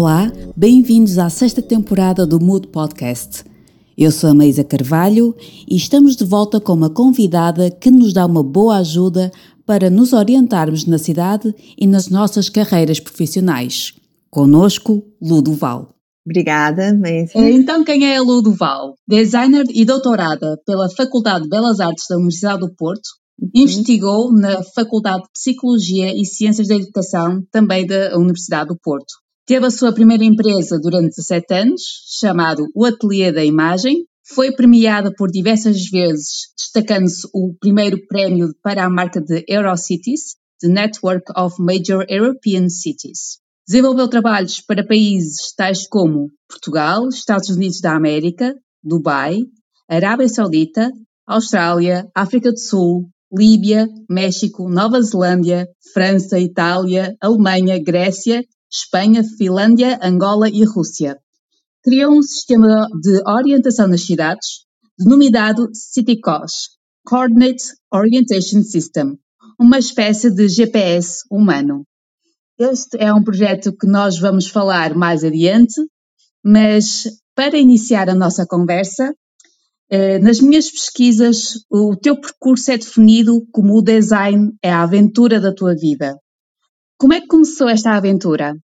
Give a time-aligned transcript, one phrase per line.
[0.00, 3.42] Olá, bem-vindos à sexta temporada do Mood Podcast.
[3.96, 5.34] Eu sou a Maísa Carvalho
[5.68, 9.32] e estamos de volta com uma convidada que nos dá uma boa ajuda
[9.66, 13.92] para nos orientarmos na cidade e nas nossas carreiras profissionais.
[14.30, 15.88] Conosco, Ludoval.
[16.24, 17.36] Obrigada, Maísa.
[17.36, 18.94] Então, quem é a Ludoval?
[19.04, 23.50] Designer e doutorada pela Faculdade de Belas Artes da Universidade do Porto, Uhum.
[23.54, 29.14] Investigou na Faculdade de Psicologia e Ciências da Educação, também da Universidade do Porto.
[29.48, 31.80] Teve a sua primeira empresa durante 17 anos,
[32.20, 34.04] chamado o Ateliê da Imagem.
[34.34, 40.68] Foi premiada por diversas vezes, destacando-se o primeiro prémio para a marca de Eurocities, The
[40.68, 43.38] Network of Major European Cities.
[43.66, 49.38] Desenvolveu trabalhos para países tais como Portugal, Estados Unidos da América, Dubai,
[49.88, 50.92] Arábia Saudita,
[51.26, 60.48] Austrália, África do Sul, Líbia, México, Nova Zelândia, França, Itália, Alemanha, Grécia, Espanha, Finlândia, Angola
[60.48, 61.18] e Rússia.
[61.82, 64.66] Criou um sistema de orientação nas cidades,
[64.98, 69.18] denominado CityCOS, Coordinate Orientation System,
[69.58, 71.84] uma espécie de GPS humano.
[72.58, 75.80] Este é um projeto que nós vamos falar mais adiante,
[76.44, 77.04] mas
[77.34, 79.14] para iniciar a nossa conversa,
[79.90, 85.40] eh, nas minhas pesquisas, o teu percurso é definido como o design é a aventura
[85.40, 86.18] da tua vida.
[86.98, 88.56] Como é que começou esta aventura?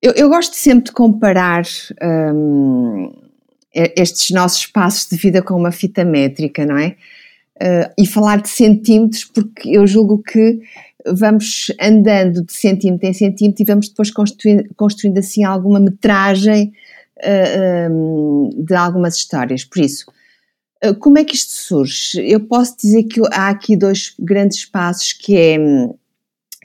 [0.00, 1.62] Eu, eu gosto sempre de comparar
[2.34, 3.12] hum,
[3.74, 6.96] estes nossos passos de vida com uma fita métrica, não é?
[7.60, 10.60] Uh, e falar de centímetros, porque eu julgo que
[11.06, 16.72] vamos andando de centímetro em centímetro e vamos depois construindo, construindo assim alguma metragem
[17.18, 19.64] uh, um, de algumas histórias.
[19.64, 20.06] Por isso,
[20.82, 22.18] ah, como é que isto surge?
[22.20, 25.56] Eu posso dizer que há aqui dois grandes passos que é,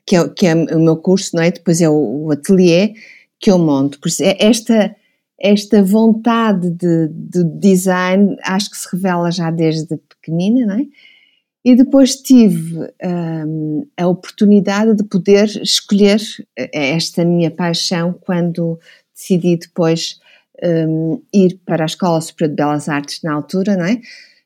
[0.08, 1.52] que é, que é o meu curso, não é?
[1.52, 2.94] Depois é o, o ateliê
[3.40, 4.00] que eu monto.
[4.00, 4.96] Por isso, é esta,
[5.40, 10.86] esta vontade de, de, design acho que se revela já desde pequenina, não é?
[11.66, 16.22] E depois tive um, a oportunidade de poder escolher
[16.58, 18.80] eh, esta minha paixão quando
[19.14, 20.18] decidi depois
[20.64, 23.96] um, ir para a Escola Superior de Belas Artes na altura, não é?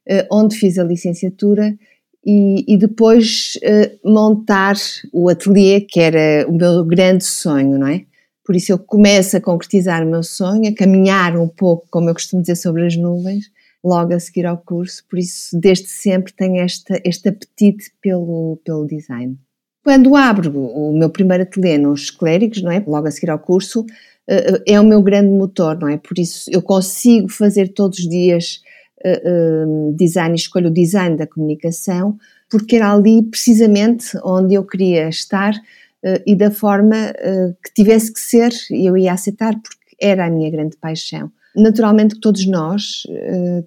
[0.10, 1.78] Uh, onde fiz a licenciatura
[2.26, 4.76] e, e depois uh, montar
[5.12, 8.06] o ateliê, que era o meu grande sonho, não é?
[8.46, 12.14] Por isso eu começo a concretizar o meu sonho, a caminhar um pouco, como eu
[12.14, 13.52] costumo dizer, sobre as nuvens,
[13.84, 15.04] logo a seguir ao curso.
[15.10, 19.38] Por isso, desde sempre tenho esta, este apetite pelo, pelo design.
[19.84, 22.84] Quando abro o meu primeiro ateliê nos clérigos, não é?
[22.86, 23.86] Logo a seguir ao curso,
[24.28, 25.98] eh, é o meu grande motor, não é?
[25.98, 28.62] Por isso eu consigo fazer todos os dias
[29.06, 32.18] uh, design, escolho o design da comunicação,
[32.50, 38.14] porque era ali precisamente onde eu queria estar uh, e da forma uh, que tivesse
[38.14, 41.32] que ser, eu ia aceitar, porque era a minha grande paixão.
[41.56, 43.04] Naturalmente que todos nós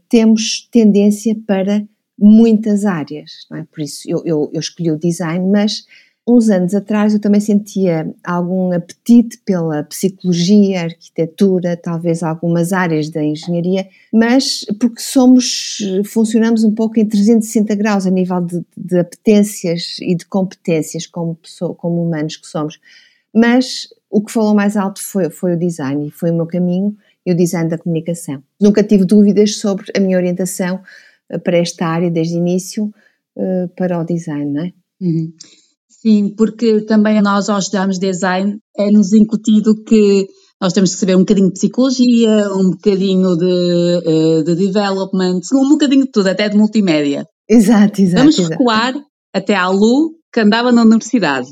[0.09, 1.85] temos tendência para
[2.19, 3.67] muitas áreas, não é?
[3.71, 5.85] Por isso eu, eu, eu escolhi o design, mas
[6.27, 13.23] uns anos atrás eu também sentia algum apetite pela psicologia, arquitetura, talvez algumas áreas da
[13.23, 19.99] engenharia, mas porque somos, funcionamos um pouco em 360 graus a nível de, de apetências
[20.01, 22.81] e de competências como, pessoa, como humanos que somos.
[23.35, 26.97] Mas o que falou mais alto foi, foi o design e foi o meu caminho
[27.27, 28.43] e o design da comunicação.
[28.61, 30.81] Nunca tive dúvidas sobre a minha orientação
[31.29, 32.95] eh, para esta área desde o início
[33.37, 34.73] eh, para o design, não é?
[35.01, 35.33] Uhum.
[36.05, 40.29] Sim, porque também nós ao estudarmos design é-nos incutido que
[40.61, 45.69] nós temos que saber um bocadinho de psicologia, um bocadinho de, eh, de development, um
[45.71, 47.27] bocadinho de tudo, até de multimédia.
[47.49, 48.21] Exato, exato.
[48.21, 48.95] Vamos recuar
[49.35, 51.49] até à Lu, que andava na universidade.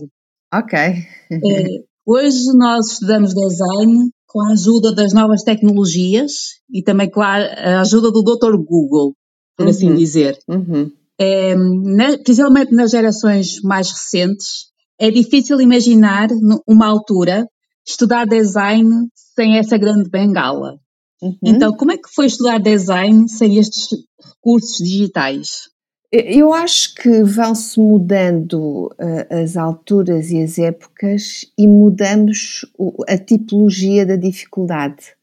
[0.53, 0.79] Ok.
[0.79, 1.67] É,
[2.07, 6.33] hoje nós estudamos design com a ajuda das novas tecnologias
[6.71, 8.57] e também com a ajuda do Dr.
[8.57, 9.15] Google,
[9.57, 9.93] por assim uhum.
[9.93, 10.39] assim dizer.
[10.47, 10.91] Uhum.
[11.23, 16.29] É, na, principalmente nas gerações mais recentes, é difícil imaginar
[16.67, 17.47] uma altura
[17.87, 20.79] estudar design sem essa grande bengala.
[21.23, 21.37] Uhum.
[21.45, 23.89] Então, como é que foi estudar design sem estes
[24.21, 25.71] recursos digitais?
[26.11, 33.17] Eu acho que vão-se mudando uh, as alturas e as épocas e mudamos o, a
[33.17, 35.15] tipologia da dificuldade.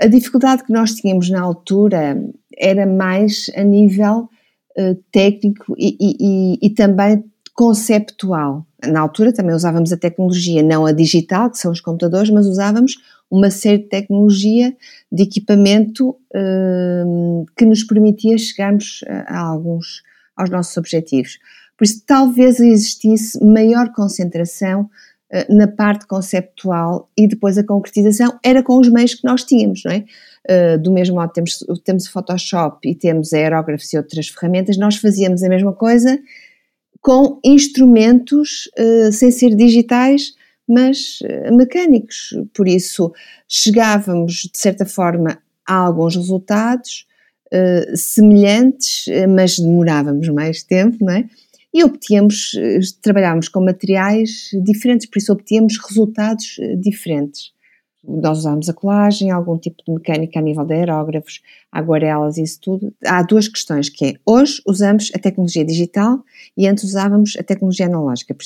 [0.00, 2.20] A dificuldade que nós tínhamos na altura
[2.58, 4.28] era mais a nível
[4.78, 7.24] uh, técnico e, e, e, também
[7.54, 8.66] conceptual.
[8.84, 12.96] Na altura também usávamos a tecnologia, não a digital, que são os computadores, mas usávamos
[13.30, 14.76] uma série de tecnologia
[15.10, 20.02] de equipamento uh, que nos permitia chegarmos a, a alguns
[20.36, 21.38] aos nossos objetivos.
[21.76, 28.62] Por isso, talvez existisse maior concentração uh, na parte conceptual e depois a concretização era
[28.62, 30.04] com os meios que nós tínhamos, não é?
[30.48, 34.96] Uh, do mesmo modo temos, temos o Photoshop e temos aerógrafos e outras ferramentas, nós
[34.96, 36.18] fazíamos a mesma coisa
[37.00, 40.34] com instrumentos uh, sem ser digitais,
[40.66, 41.18] mas
[41.52, 42.34] mecânicos.
[42.54, 43.12] Por isso
[43.46, 47.06] chegávamos, de certa forma, a alguns resultados
[47.94, 51.28] semelhantes, mas demorávamos mais tempo, não é?
[51.74, 57.52] e obtínhamos, eh, trabalhámos com materiais diferentes, por isso obtínhamos resultados diferentes.
[58.06, 61.40] Nós usámos a colagem, algum tipo de mecânica a nível de aerógrafos,
[61.72, 62.92] aguarelas, isso tudo.
[63.04, 66.22] Há duas questões, que é, hoje usamos a tecnologia digital
[66.56, 68.36] e antes usávamos a tecnologia analógica.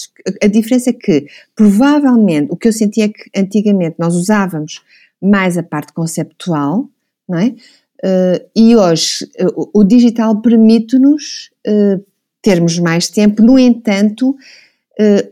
[0.42, 4.82] A diferença é que, provavelmente, o que eu sentia é que antigamente nós usávamos
[5.20, 6.88] mais a parte conceptual,
[7.28, 7.54] não é?
[7.98, 12.04] Uh, e hoje uh, o digital permite-nos uh,
[12.40, 14.36] termos mais tempo, no entanto,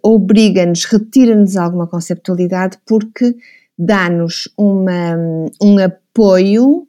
[0.00, 3.34] obriga-nos, retira-nos alguma conceptualidade porque
[3.78, 6.88] dá-nos um apoio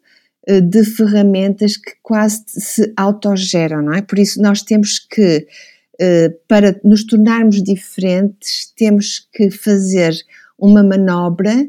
[0.49, 4.01] uh, de ferramentas que quase se autogeram, não é?
[4.01, 5.47] Por isso nós temos que,
[6.01, 10.13] uh, para nos tornarmos diferentes, temos que fazer
[10.57, 11.67] uma manobra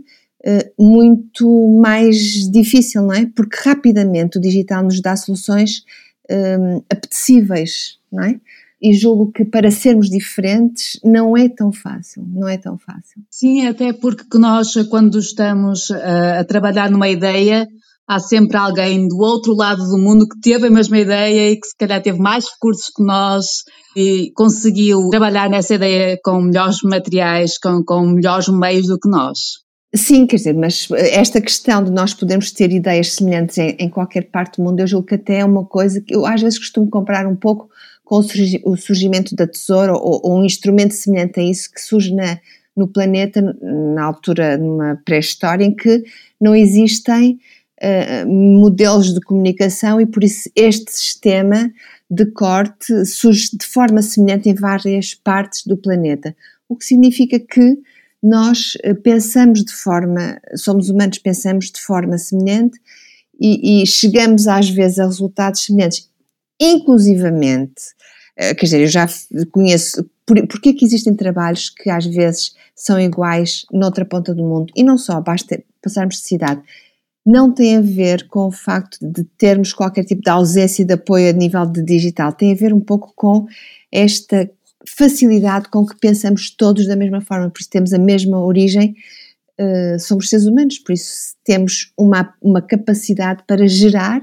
[0.78, 2.16] muito mais
[2.50, 3.26] difícil, não é?
[3.26, 5.84] Porque rapidamente o digital nos dá soluções
[6.90, 8.40] apetecíveis, não é?
[8.80, 13.22] E julgo que para sermos diferentes não é tão fácil, não é tão fácil.
[13.30, 17.66] Sim, até porque nós, quando estamos a, a trabalhar numa ideia,
[18.08, 21.66] há sempre alguém do outro lado do mundo que teve a mesma ideia e que
[21.66, 23.46] se calhar teve mais recursos que nós
[23.94, 29.68] e conseguiu trabalhar nessa ideia com melhores materiais, com, com melhores meios do que nós.
[29.94, 34.30] Sim, quer dizer, mas esta questão de nós podermos ter ideias semelhantes em, em, qualquer
[34.30, 36.90] parte do mundo, eu julgo que até é uma coisa que eu às vezes costumo
[36.90, 37.70] comparar um pouco
[38.08, 38.20] com
[38.64, 42.40] o surgimento da tesoura ou, ou um instrumento semelhante a isso que surge na,
[42.74, 46.02] no planeta, na altura, numa pré-história, em que
[46.40, 47.38] não existem
[47.82, 51.70] uh, modelos de comunicação e por isso este sistema
[52.10, 56.34] de corte surge de forma semelhante em várias partes do planeta.
[56.66, 57.76] O que significa que
[58.22, 62.80] nós eh, pensamos de forma, somos humanos, pensamos de forma semelhante
[63.38, 66.08] e, e chegamos às vezes a resultados semelhantes,
[66.58, 67.97] inclusivamente,
[68.38, 69.06] quer dizer, eu já
[69.50, 74.44] conheço, por, porque é que existem trabalhos que às vezes são iguais noutra ponta do
[74.44, 76.62] mundo, e não só, basta passarmos de cidade,
[77.26, 81.28] não tem a ver com o facto de termos qualquer tipo de ausência de apoio
[81.28, 83.46] a nível de digital, tem a ver um pouco com
[83.92, 84.48] esta
[84.96, 88.94] facilidade com que pensamos todos da mesma forma, por isso temos a mesma origem,
[89.60, 94.20] uh, somos seres humanos, por isso temos uma, uma capacidade para gerar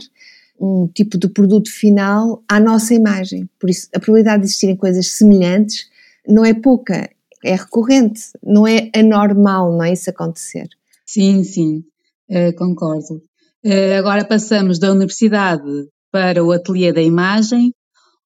[0.59, 3.49] um tipo de produto final à nossa imagem.
[3.59, 5.87] Por isso, a probabilidade de existirem coisas semelhantes
[6.27, 7.09] não é pouca,
[7.43, 10.67] é recorrente, não é anormal, não é isso acontecer.
[11.05, 11.83] Sim, sim,
[12.29, 13.21] uh, concordo.
[13.65, 17.73] Uh, agora passamos da universidade para o ateliê da imagem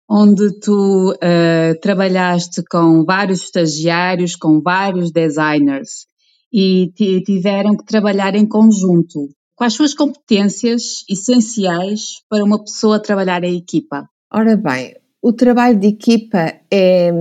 [0.10, 6.08] onde tu uh, trabalhaste com vários estagiários, com vários designers
[6.52, 6.92] e
[7.24, 9.30] tiveram que trabalhar em conjunto.
[9.60, 14.10] Quais são as competências essenciais para uma pessoa trabalhar em equipa?
[14.32, 17.12] Ora bem, o trabalho de equipa é,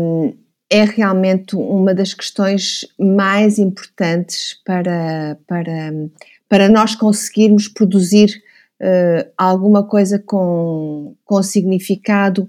[0.71, 5.93] é realmente uma das questões mais importantes para, para,
[6.49, 8.41] para nós conseguirmos produzir
[8.81, 12.49] uh, alguma coisa com, com significado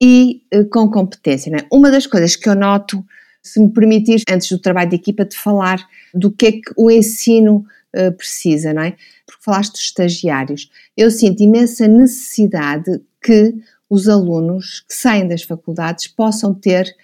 [0.00, 1.50] e uh, com competência.
[1.56, 1.66] É?
[1.72, 3.04] Uma das coisas que eu noto,
[3.42, 5.84] se me permitires, antes do trabalho de equipa, de falar
[6.14, 7.66] do que é que o ensino
[7.98, 8.96] uh, precisa, não é?
[9.26, 10.70] Porque falaste dos estagiários.
[10.96, 13.54] Eu sinto imensa necessidade que
[13.90, 16.94] os alunos que saem das faculdades possam ter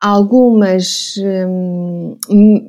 [0.00, 1.14] algumas
[1.48, 2.18] hum,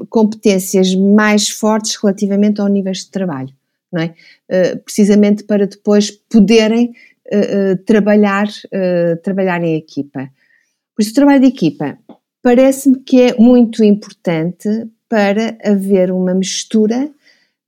[0.09, 3.53] competências mais fortes relativamente ao nível de trabalho,
[3.91, 4.13] não é?
[4.49, 6.93] Uh, precisamente para depois poderem
[7.27, 10.29] uh, trabalhar, uh, trabalhar em equipa.
[10.95, 11.97] Por isso, o trabalho de equipa
[12.41, 17.09] parece-me que é muito importante para haver uma mistura.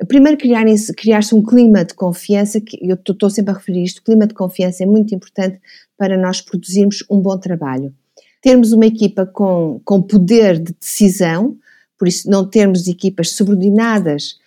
[0.08, 4.28] Primeiro, criar-se criar um clima de confiança, que eu estou sempre a referir isto, clima
[4.28, 5.60] de confiança é muito importante
[5.98, 7.94] para nós produzirmos um bom trabalho.
[8.42, 11.58] Termos uma equipa com, com poder de decisão,
[11.98, 14.38] por isso não termos equipas subordinadas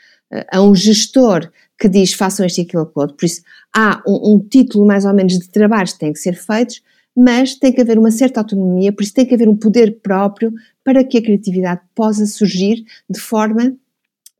[0.53, 3.17] a um gestor que diz façam este e aquilo outro.
[3.17, 3.43] Por isso,
[3.75, 6.83] há um, um, título mais ou menos de trabalhos que têm que ser feitos,
[7.17, 10.53] mas tem que haver uma certa autonomia, por isso tem que haver um poder próprio
[10.85, 13.75] para que a criatividade possa surgir de forma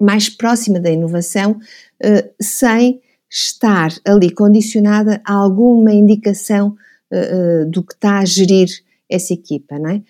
[0.01, 6.77] mais próxima da inovação, uh, sem estar ali condicionada a alguma indicação
[7.13, 8.69] uh, uh, do que está a gerir
[9.09, 10.03] essa equipa, não é?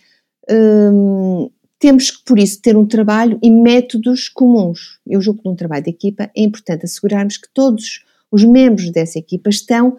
[0.51, 5.01] Um, temos que, por isso, ter um trabalho e métodos comuns.
[5.07, 9.19] Eu julgo que num trabalho de equipa é importante assegurarmos que todos os membros dessa
[9.19, 9.97] equipa estão,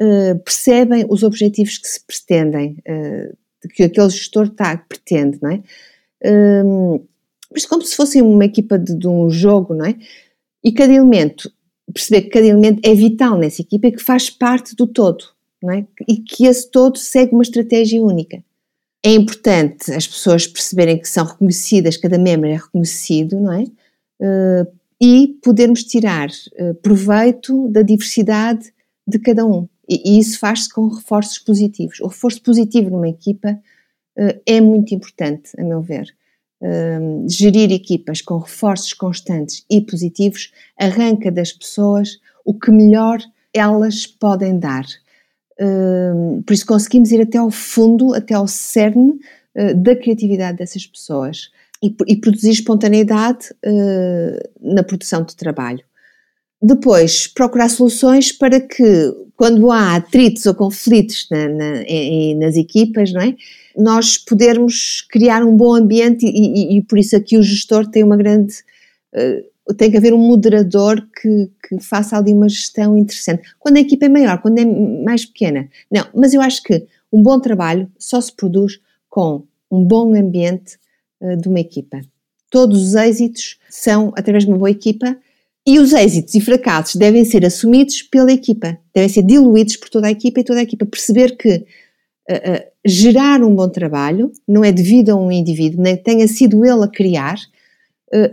[0.00, 3.36] uh, percebem os objetivos que se pretendem, uh,
[3.74, 5.62] que aquele gestor está, pretende, não é?
[6.64, 7.06] Um,
[7.52, 9.96] mas como se fosse uma equipa de, de, um jogo, não é?
[10.62, 11.52] E cada elemento,
[11.92, 15.24] perceber que cada elemento é vital nessa equipa e que faz parte do todo,
[15.62, 15.86] não é?
[16.08, 18.42] E que esse todo segue uma estratégia única.
[19.04, 23.64] É importante as pessoas perceberem que são reconhecidas, cada membro é reconhecido, não é?
[24.20, 28.72] Uh, e podermos tirar uh, proveito da diversidade
[29.06, 29.66] de cada um.
[29.88, 31.98] E, e isso faz-se com reforços positivos.
[32.00, 33.58] O reforço positivo numa equipa
[34.18, 36.14] uh, é muito importante, a meu ver.
[37.26, 43.18] Gerir equipas com reforços constantes e positivos arranca das pessoas o que melhor
[43.54, 44.84] elas podem dar
[46.46, 49.18] por isso conseguimos ir até ao fundo, até ao cerne
[49.54, 51.50] uh, da criatividade dessas pessoas
[51.82, 55.82] e, produzir espontaneidade uh, na produção de trabalho.
[56.62, 61.72] Depois, procurar soluções para que, quando há atritos ou conflitos na, na,
[62.38, 63.34] nas equipas, não é?
[63.80, 68.04] Nós podermos criar um bom ambiente e, e, e por isso aqui o gestor tem
[68.04, 68.54] uma grande
[69.14, 73.54] uh, tem que haver um moderador que, que, faça ali uma gestão interessante.
[73.58, 75.68] Quando a equipa é maior, quando é mais pequena.
[75.90, 80.76] Não, mas eu acho que um bom trabalho só se produz com um bom ambiente
[81.20, 82.00] uh, de uma equipa.
[82.50, 85.16] Todos os êxitos são através de uma boa equipa
[85.66, 90.08] e os êxitos e fracassos devem ser assumidos pela equipa, devem ser diluídos por toda
[90.08, 91.64] a equipa e toda a equipa perceber que
[92.30, 96.84] uh, gerar um bom trabalho não é devido a um indivíduo, nem tenha sido ele
[96.84, 97.38] a criar,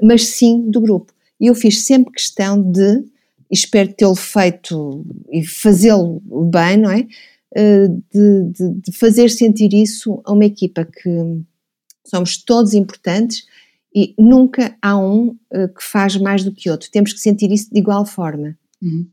[0.02, 1.14] mas sim do grupo.
[1.40, 3.04] E eu fiz sempre questão de,
[3.52, 7.06] espero tê-lo feito e fazê-lo bem, não é?
[7.56, 11.10] Eh, de, de, de, fazer sentir isso a uma equipa que
[12.06, 13.46] somos todos importantes
[13.96, 16.92] e nunca há um eh, que faz mais do que outro.
[16.92, 18.58] Temos que sentir isso de igual forma.
[18.82, 19.08] Uhum.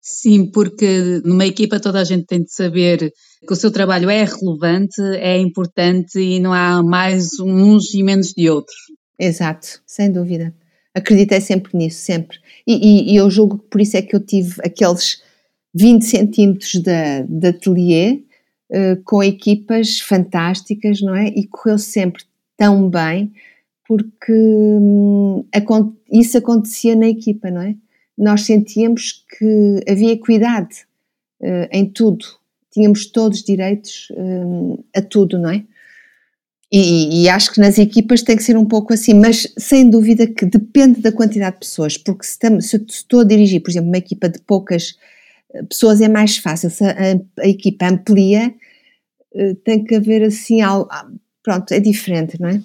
[0.00, 3.12] Sim, porque numa equipa toda a gente tem de saber
[3.46, 8.32] que o seu trabalho é relevante, é importante e não há mais uns e menos
[8.32, 8.76] de outros.
[9.18, 10.54] Exato, sem dúvida
[10.94, 12.38] acreditei sempre nisso, sempre.
[12.66, 15.22] E, e, e, eu julgo que por isso é que eu tive aqueles
[15.74, 18.22] 20 centímetros de, de ateliê
[18.70, 21.28] uh, com equipas fantásticas, não é?
[21.28, 22.24] E correu sempre
[22.56, 23.32] tão bem
[23.86, 25.44] porque hum,
[26.12, 27.74] isso acontecia na equipa, não é?
[28.20, 30.86] Nós sentíamos que havia equidade
[31.40, 32.24] uh, em tudo,
[32.70, 35.64] tínhamos todos direitos uh, a tudo, não é?
[36.72, 40.24] E, e, acho que nas equipas tem que ser um pouco assim, mas sem dúvida
[40.28, 43.88] que depende da quantidade de pessoas, porque se, tam, se estou a dirigir, por exemplo,
[43.88, 44.96] uma equipa de poucas
[45.52, 46.94] eh, pessoas é mais fácil, se a,
[47.40, 48.54] a equipa amplia,
[49.34, 51.10] eh, tem que haver assim algo, ah,
[51.42, 52.62] pronto, é diferente, não é?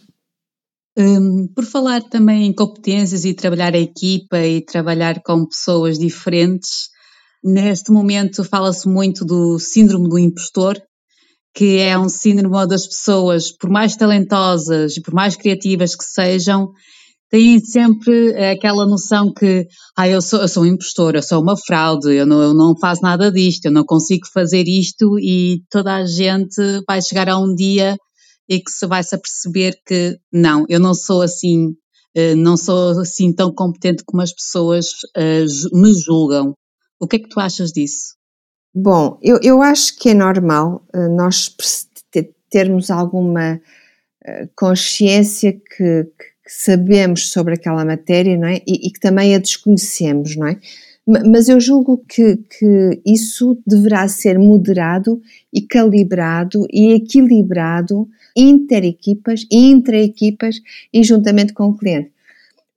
[0.98, 6.90] Um, por falar também em competências e trabalhar a equipa e trabalhar com pessoas diferentes,
[7.44, 10.82] neste momento fala-se muito do síndrome do impostor,
[11.54, 16.72] que é um síndrome das pessoas, por mais talentosas e por mais criativas que sejam,
[17.30, 21.58] têm sempre aquela noção que ah, eu, sou, eu sou um impostor, eu sou uma
[21.58, 25.94] fraude, eu não, eu não faço nada disto, eu não consigo fazer isto e toda
[25.96, 27.98] a gente vai chegar a um dia
[28.48, 31.76] e que se vai se aperceber que não, eu não sou assim,
[32.14, 36.54] eh, não sou assim tão competente como as pessoas eh, me julgam.
[37.00, 38.16] O que é que tu achas disso?
[38.74, 41.56] Bom, eu, eu acho que é normal uh, nós
[42.50, 43.60] termos alguma
[44.56, 48.58] consciência que, que, sabemos sobre aquela matéria, não é?
[48.68, 50.60] E, e, que também a desconhecemos, não é?
[51.08, 55.22] Mas eu julgo que, que isso deverá ser moderado
[55.54, 60.60] e calibrado e equilibrado inter-equipas, intra-equipas
[60.92, 62.12] e juntamente com o cliente.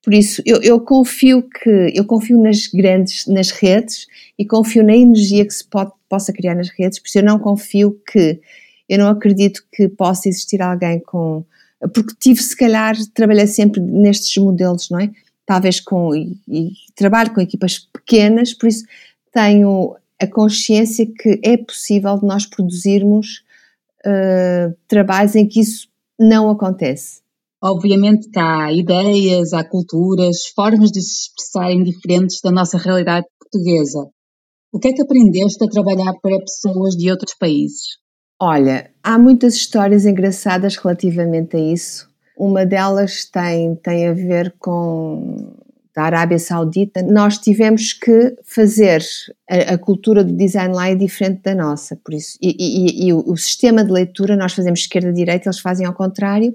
[0.03, 4.07] Por isso, eu, eu, confio que eu confio nas grandes, nas redes
[4.39, 7.39] e confio na energia que se pode, possa criar nas redes, por isso eu não
[7.39, 8.41] confio que,
[8.89, 11.45] eu não acredito que possa existir alguém com,
[11.93, 15.11] porque tive se calhar, trabalhei sempre nestes modelos, não é?
[15.49, 18.85] Talvez com, e, e trabalho com equipas pequenas, por isso
[19.33, 23.43] tenho a consciência que é possível de nós produzirmos
[24.05, 25.89] uh, trabalhos em que isso
[26.21, 27.23] não acontece.
[27.63, 34.07] Obviamente que há ideias, há culturas, formas de se expressarem diferentes da nossa realidade portuguesa.
[34.71, 37.97] O que é que aprendeste a trabalhar para pessoas de outros países?
[38.39, 42.07] Olha, há muitas histórias engraçadas relativamente a isso.
[42.39, 45.57] Uma delas tem, tem a ver com
[45.99, 47.03] da Arábia Saudita.
[47.03, 49.03] Nós tivemos que fazer
[49.51, 52.39] a, a cultura do design lá é diferente da nossa, por isso.
[52.41, 56.55] E, e, e o, o, sistema de leitura, nós fazemos esquerda-direita, eles fazem ao contrário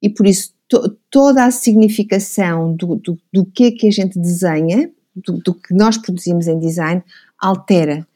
[0.00, 4.16] e por isso to, toda a significação do, do, do que é que a gente
[4.16, 7.02] desenha, do, do que nós produzimos em design,
[7.40, 8.06] altera.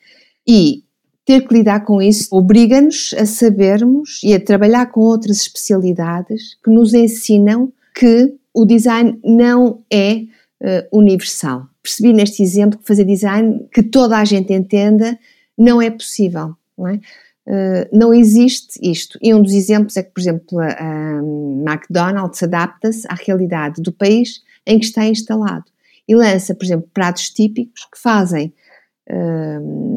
[0.46, 0.84] E
[1.24, 6.70] ter que lidar com isso obriga-nos a sabermos e a trabalhar com outras especialidades que
[6.70, 10.24] nos ensinam que o design não é
[10.60, 11.66] uh, universal.
[11.82, 15.18] Percebi neste exemplo que fazer design que toda a gente entenda
[15.56, 16.54] não é possível.
[16.76, 17.00] Não, é?
[17.46, 19.18] Uh, não existe isto.
[19.22, 23.92] E um dos exemplos é que, por exemplo, a, a McDonald's adapta-se à realidade do
[23.92, 25.64] país em que está instalado
[26.06, 28.52] e lança, por exemplo, pratos típicos que fazem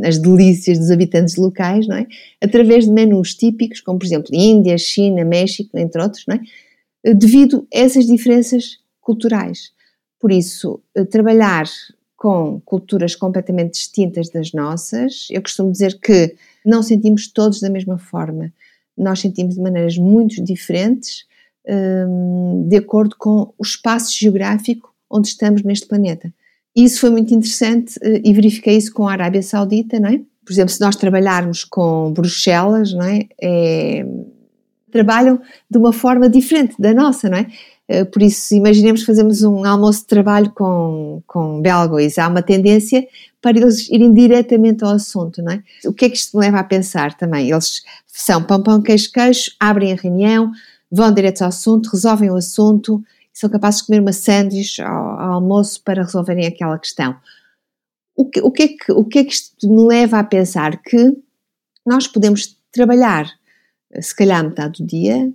[0.04, 2.06] as delícias dos habitantes locais, não é?
[2.42, 7.14] Através de menus típicos, como por exemplo Índia, China, México, entre outros, não é?
[7.14, 9.72] Devido a essas diferenças culturais.
[10.20, 11.66] Por isso, eh, trabalhar
[12.18, 16.36] com culturas completamente distintas das nossas, eu costumo dizer que
[16.66, 18.52] não sentimos todos da mesma forma.
[18.98, 21.26] Nós sentimos de maneiras muito diferentes,
[22.68, 26.34] de acordo com o espaço geográfico onde estamos neste planeta.
[26.78, 30.22] Isso foi muito interessante eh, e verifiquei isso com a Arábia Saudita, não é?
[30.46, 33.28] Por exemplo, se nós trabalharmos com Bruxelas, não é?
[33.42, 34.06] é
[34.92, 37.48] trabalham de uma forma diferente da nossa, não é?
[37.88, 42.20] Eh, por isso, imaginemos que fazemos um almoço de trabalho com, com belgas.
[42.20, 43.08] Há uma tendência
[43.42, 45.64] para eles irem diretamente ao assunto, não é?
[45.84, 47.50] O que é que isto me leva a pensar também?
[47.50, 50.52] Eles são pão, pão, queijo, queijo, abrem a reunião,
[50.92, 53.04] vão direto ao assunto, resolvem o assunto,
[53.40, 57.16] são capazes de comer uma sanduíche ao, ao almoço para resolverem aquela questão.
[58.16, 60.82] O que, o, que é que, o que é que isto me leva a pensar?
[60.82, 61.16] Que
[61.86, 63.30] nós podemos trabalhar,
[64.02, 65.32] se calhar metade do dia,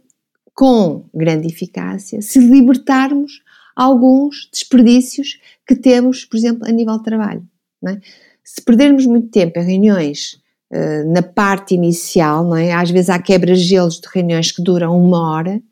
[0.52, 3.40] com grande eficácia, se libertarmos
[3.76, 7.48] alguns desperdícios que temos, por exemplo, a nível de trabalho.
[7.86, 8.00] É?
[8.42, 10.40] Se perdermos muito tempo em reuniões
[10.72, 12.72] uh, na parte inicial, é?
[12.72, 15.62] às vezes há quebra-gelos de reuniões que duram uma hora,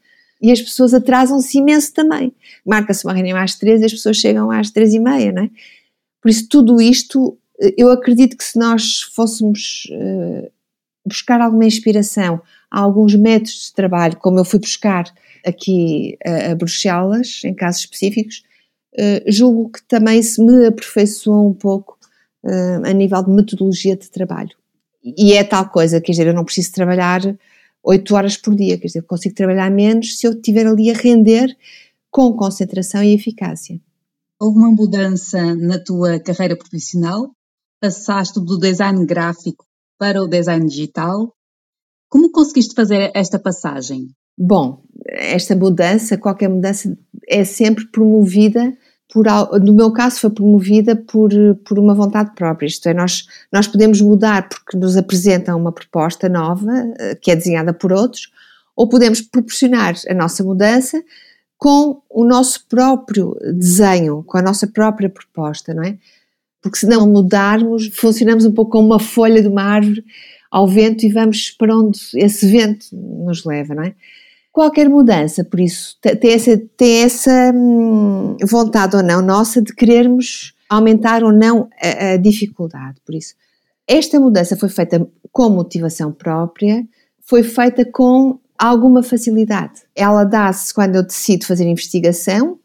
[0.40, 2.32] e as pessoas atrasam-se imenso também.
[2.64, 5.50] Marca-se uma reunião às três e as pessoas chegam às três e meia, não é?
[6.22, 7.36] Por isso, tudo isto,
[7.76, 10.50] eu acredito que se nós fôssemos uh,
[11.06, 15.04] buscar alguma inspiração alguns métodos de trabalho, como eu fui buscar
[15.44, 18.44] aqui a, a Bruxelas, em casos específicos,
[18.94, 21.98] uh, julgo que também se me aperfeiçoou um pouco
[22.44, 24.56] uh, a nível de metodologia de trabalho.
[25.02, 27.22] E é tal coisa, quer dizer, eu não preciso trabalhar
[27.82, 31.56] 8 horas por dia, quer dizer, consigo trabalhar menos se eu estiver ali a render
[32.10, 33.80] com concentração e eficácia.
[34.38, 37.30] Houve uma mudança na tua carreira profissional?
[37.80, 39.64] Passaste do design gráfico
[39.98, 41.34] para o design digital?
[42.08, 44.10] Como conseguiste fazer esta passagem?
[44.36, 46.96] Bom, esta mudança, qualquer mudança,
[47.28, 48.76] é sempre promovida
[49.12, 49.26] por,
[49.60, 51.30] no meu caso, foi promovida por,
[51.64, 52.66] por uma vontade própria.
[52.66, 57.36] Isto é, nós, nós podemos mudar porque nos apresentam uma proposta nova, eh, que é
[57.36, 58.30] desenhada por outros,
[58.76, 61.02] ou podemos proporcionar a nossa mudança
[61.58, 65.98] com o nosso próprio desenho, com a nossa própria proposta, não é?
[66.62, 70.04] Porque se não mudarmos, funcionamos um pouco como uma folha de uma árvore
[70.50, 73.94] ao vento e vamos para onde esse vento nos leva, não é?
[74.52, 80.54] Qualquer mudança, por isso tem essa, tem essa hum, vontade ou não nossa de querermos
[80.68, 83.00] aumentar ou não a, a, dificuldade.
[83.04, 83.34] Por isso,
[83.86, 86.86] esta mudança foi feita com motivação própria,
[87.22, 89.82] foi feita com alguma facilidade.
[89.94, 92.58] Ela dá-se quando eu decido fazer investigação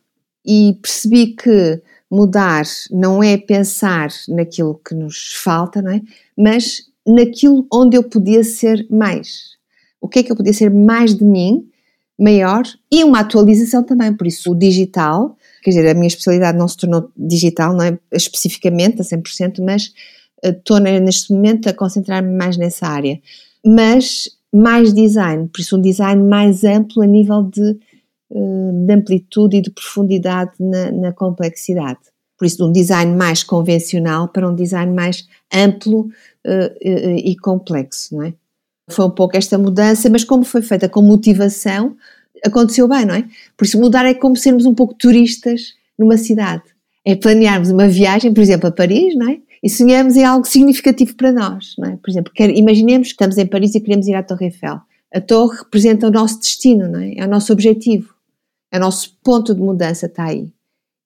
[0.45, 6.01] e percebi que mudar não é pensar naquilo que nos falta, não é?
[6.37, 9.55] Mas naquilo onde eu podia ser mais.
[9.99, 11.67] O que é que eu podia ser mais de mim
[12.17, 16.67] maior e uma atualização também, por isso o digital, quer dizer, a minha especialidade não
[16.67, 19.87] se tornou digital, não é especificamente a 100%, mas
[20.43, 23.19] uh, estou neste momento a concentrar-me mais nessa área,
[23.65, 27.77] mas mais design, por isso um design mais amplo a nível de,
[28.31, 31.99] uh, de amplitude e de profundidade na, na complexidade.
[32.37, 38.15] Por isso, de um design mais convencional para um design mais amplo uh, e complexo,
[38.15, 38.33] não é?
[38.89, 41.95] Foi um pouco esta mudança, mas como foi feita com motivação,
[42.45, 43.27] aconteceu bem, não é?
[43.57, 46.63] Por isso, mudar é como sermos um pouco turistas numa cidade.
[47.03, 49.39] É planearmos uma viagem, por exemplo, a Paris, não é?
[49.63, 51.97] E sonhamos em algo significativo para nós, não é?
[51.97, 54.79] Por exemplo, quer, imaginemos que estamos em Paris e queremos ir à Torre Eiffel.
[55.13, 57.15] A torre representa o nosso destino, não é?
[57.15, 58.13] É o nosso objetivo.
[58.71, 60.51] É o nosso ponto de mudança, está aí.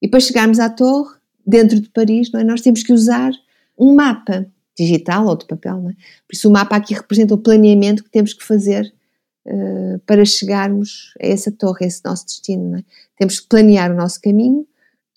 [0.02, 1.14] E para chegarmos à torre,
[1.46, 2.44] dentro de Paris, não é?
[2.44, 3.32] Nós temos que usar
[3.78, 4.46] um mapa
[4.82, 5.90] digital ou de papel.
[5.90, 5.92] É?
[6.26, 8.92] Por isso, o mapa aqui representa o planeamento que temos que fazer
[9.46, 12.78] uh, para chegarmos a essa torre, a esse nosso destino.
[12.78, 12.84] É?
[13.16, 14.66] Temos que planear o nosso caminho,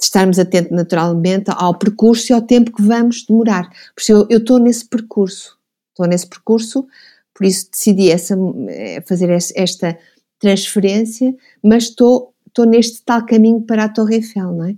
[0.01, 3.69] estarmos atentos naturalmente ao percurso e ao tempo que vamos demorar.
[3.95, 5.57] Por isso, eu estou nesse percurso,
[5.91, 6.85] estou nesse percurso,
[7.33, 8.35] por isso decidi essa,
[8.69, 9.97] eh, fazer esta
[10.39, 14.75] transferência, mas estou estou neste tal caminho para a Torre Eiffel, não é?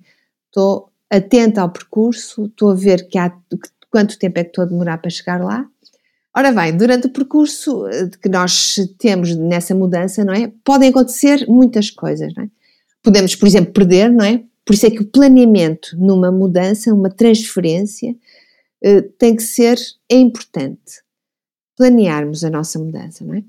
[0.47, 3.37] Estou atenta ao percurso, estou a ver que há,
[3.89, 5.67] quanto tempo é que estou a demorar para chegar lá.
[6.35, 10.51] Ora bem, durante o percurso eh, que nós temos nessa mudança, não é?
[10.63, 12.49] Podem acontecer muitas coisas, não é?
[13.01, 14.43] Podemos, por exemplo, perder, não é?
[14.65, 18.15] Por isso é que o planeamento numa mudança, uma transferência,
[18.83, 19.77] eh, tem que ser,
[20.09, 21.03] é importante.
[21.77, 23.43] Planearmos a nossa mudança, não é?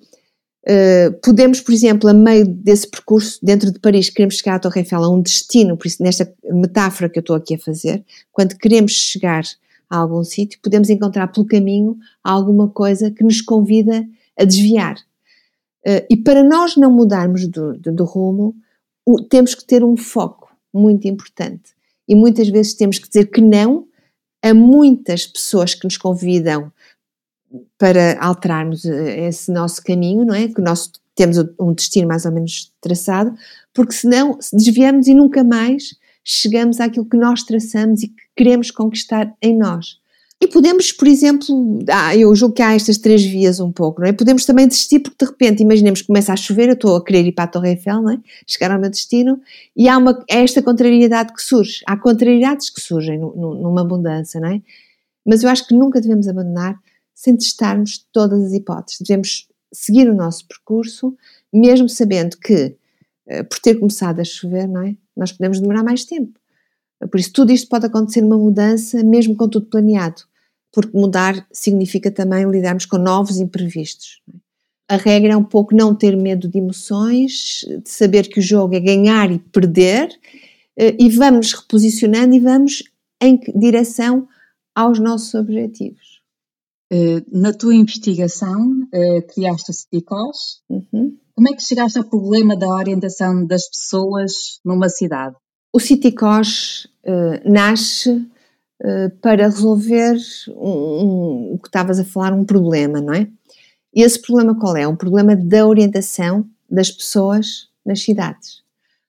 [0.68, 4.80] Uh, podemos, por exemplo, a meio desse percurso, dentro de Paris, queremos chegar à Torre
[4.80, 8.56] Eiffel, a um destino, por isso, nesta metáfora que eu estou aqui a fazer, quando
[8.56, 9.44] queremos chegar
[9.88, 14.06] a algum sítio, podemos encontrar pelo caminho alguma coisa que nos convida
[14.38, 14.96] a desviar.
[15.86, 18.54] Uh, e para nós não mudarmos do, do, do rumo,
[19.30, 21.74] temos que ter um foco muito importante.
[22.08, 23.86] E muitas vezes temos que dizer que não
[24.42, 26.72] a muitas pessoas que nos convidam
[27.78, 30.48] para alterarmos eh, esse nosso caminho, não é?
[30.48, 33.34] Que nós temos um destino mais ou menos traçado,
[33.72, 35.96] porque senão se desviamos e nunca mais
[36.28, 40.00] chegamos àquilo que nós traçamos e que queremos conquistar em nós.
[40.42, 44.08] E podemos, por exemplo, ah, eu julgo que há estas três vias um pouco, não
[44.08, 44.12] é?
[44.12, 47.24] Podemos também desistir porque de repente, imaginemos que começa a chover, eu estou a querer
[47.24, 48.20] ir para a Torre Eiffel, não é?
[48.46, 49.40] Chegar ao meu destino
[49.74, 51.82] e há uma, é esta contrariedade que surge.
[51.86, 54.60] Há contrariedades que surgem numa abundância, não é?
[55.24, 56.78] Mas eu acho que nunca devemos abandonar
[57.14, 59.00] sem testarmos todas as hipóteses.
[59.00, 61.16] Devemos seguir o nosso percurso,
[61.52, 62.76] mesmo sabendo que,
[63.26, 64.96] eh, por ter começado a chover, não é?
[65.16, 66.38] Nós podemos demorar mais tempo.
[67.10, 70.22] Por isso, tudo isto pode acontecer numa mudança, mesmo com tudo planeado,
[70.72, 74.20] porque mudar significa também lidarmos com novos imprevistos.
[74.28, 74.46] É?
[74.88, 78.74] A regra é um pouco não ter medo de emoções, de saber que o jogo
[78.74, 80.08] é ganhar e perder,
[80.76, 82.84] eh, e vamos reposicionando e vamos
[83.20, 84.28] em direção
[84.72, 86.20] aos nossos objetivos.
[86.92, 90.62] Eh, na tua investigação, uh, criaste o CityCos.
[90.68, 91.16] Uhum.
[91.36, 95.36] Como é que chegaste ao problema da orientação das pessoas numa cidade?
[95.70, 98.26] O CityCos uh, nasce
[99.20, 100.16] para resolver
[100.48, 103.28] um, um, o que estavas a falar, um problema, não é?
[103.94, 104.86] E esse problema qual é?
[104.86, 108.62] Um problema da orientação das pessoas nas cidades.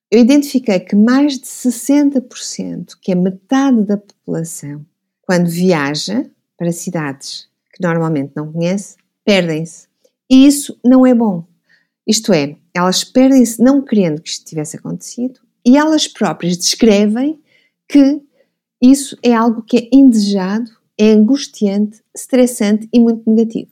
[0.10, 4.86] Eu identifiquei que mais de 60%, que é metade da população,
[5.22, 6.26] quando viaja
[6.58, 9.88] para cidades que normalmente não conhece, perdem-se.
[10.30, 11.46] E isso não é bom.
[12.08, 17.40] Isto é, elas perdem-se não querendo que isto tivesse acontecido e elas próprias descrevem
[17.88, 18.22] que
[18.82, 23.72] isso é algo que é indesejado, é angustiante, estressante e muito negativo.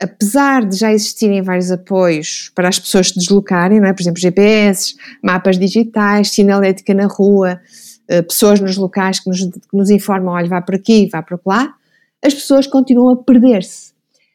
[0.00, 3.92] Apesar de já existirem vários apoios para as pessoas se deslocarem, não é?
[3.92, 7.60] por exemplo, GPS, mapas digitais, sinalética na rua,
[8.06, 11.40] eh, pessoas nos locais que nos, que nos informam, olha, vá por aqui, vá por
[11.44, 11.74] lá,
[12.22, 13.87] as pessoas continuam a perder-se.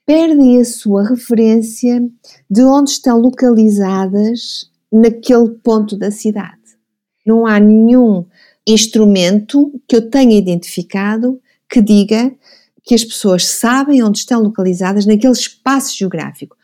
[0.06, 2.06] Perdem a sua referência
[2.50, 6.62] de onde estão localizadas naquele ponto da cidade.
[7.26, 8.26] Não há nenhum
[8.68, 12.36] instrumento que eu tenha identificado que diga
[12.84, 16.58] que as pessoas sabem onde estão localizadas naquele espaço geográfico,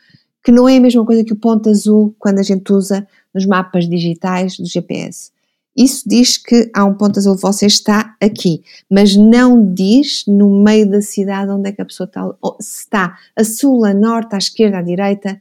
[0.44, 3.46] que não é a mesma coisa que o ponto azul quando a gente usa nos
[3.46, 5.32] mapas digitais do GPS.
[5.76, 10.90] Isso diz que há um ponto azul, você está aqui, mas não diz no meio
[10.90, 12.28] da cidade onde é que a pessoa está,
[12.58, 15.40] está a sul, a norte, à esquerda, à direita,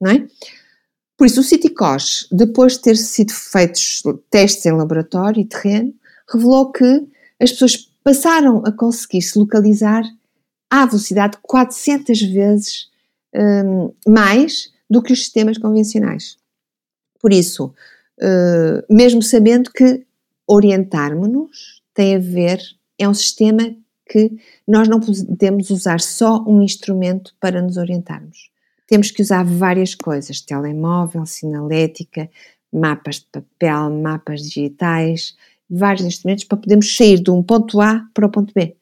[0.00, 0.26] não é?
[1.16, 5.92] Por isso, o CityCos, depois de ter sido feitos testes em laboratório e terreno,
[6.26, 7.06] revelou que
[7.38, 10.02] as pessoas passaram a conseguir se localizar
[10.70, 12.88] à velocidade 400 vezes
[13.34, 16.38] um, mais do que os sistemas convencionais.
[17.20, 17.74] Por isso,
[18.22, 20.04] uh, mesmo sabendo que
[20.46, 22.60] orientarmos-nos tem a ver,
[22.98, 23.74] é um sistema
[24.08, 24.32] que
[24.66, 28.50] nós não podemos usar só um instrumento para nos orientarmos.
[28.86, 32.28] Temos que usar várias coisas: telemóvel, sinalética,
[32.72, 35.36] mapas de papel, mapas digitais,
[35.68, 38.76] vários instrumentos para podermos sair de um ponto A para o ponto B.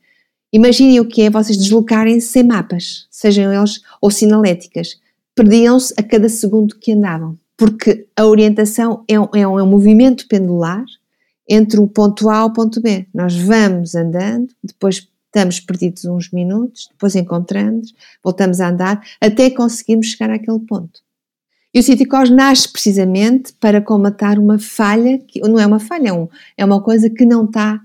[0.50, 4.98] Imaginem o que é vocês deslocarem-se sem mapas, sejam eles ou sinaléticas.
[5.34, 9.66] Perdiam-se a cada segundo que andavam porque a orientação é um, é um, é um
[9.66, 10.84] movimento pendular
[11.46, 13.06] entre o ponto A e o ponto B.
[13.12, 17.92] Nós vamos andando, depois estamos perdidos uns minutos, depois encontramos,
[18.22, 21.00] voltamos a andar, até conseguirmos chegar àquele ponto.
[21.74, 26.12] E o CityCos nasce precisamente para comatar uma falha, que não é uma falha, é,
[26.12, 27.80] um, é uma coisa que não está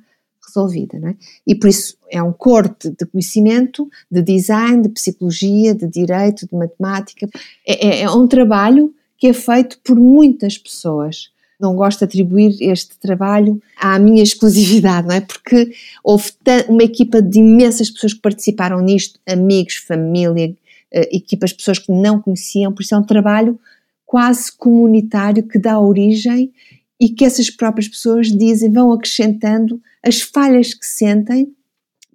[0.46, 1.00] resolvida.
[1.00, 1.16] Não é?
[1.48, 6.56] E por isso é um corte de conhecimento, de design, de psicologia, de direito, de
[6.56, 7.28] matemática.
[7.68, 11.32] É, é, é um trabalho que é feito por muitas pessoas.
[11.60, 15.22] Não gosto de atribuir este trabalho à minha exclusividade, não é?
[15.22, 15.72] Porque
[16.04, 16.32] houve
[16.68, 20.56] uma equipa de imensas pessoas que participaram nisto, amigos, família,
[20.92, 23.60] eh, equipas, pessoas que não conheciam, por isso é um trabalho
[24.06, 26.52] quase comunitário que dá origem
[27.00, 31.52] e que essas próprias pessoas dizem, vão acrescentando as falhas que sentem.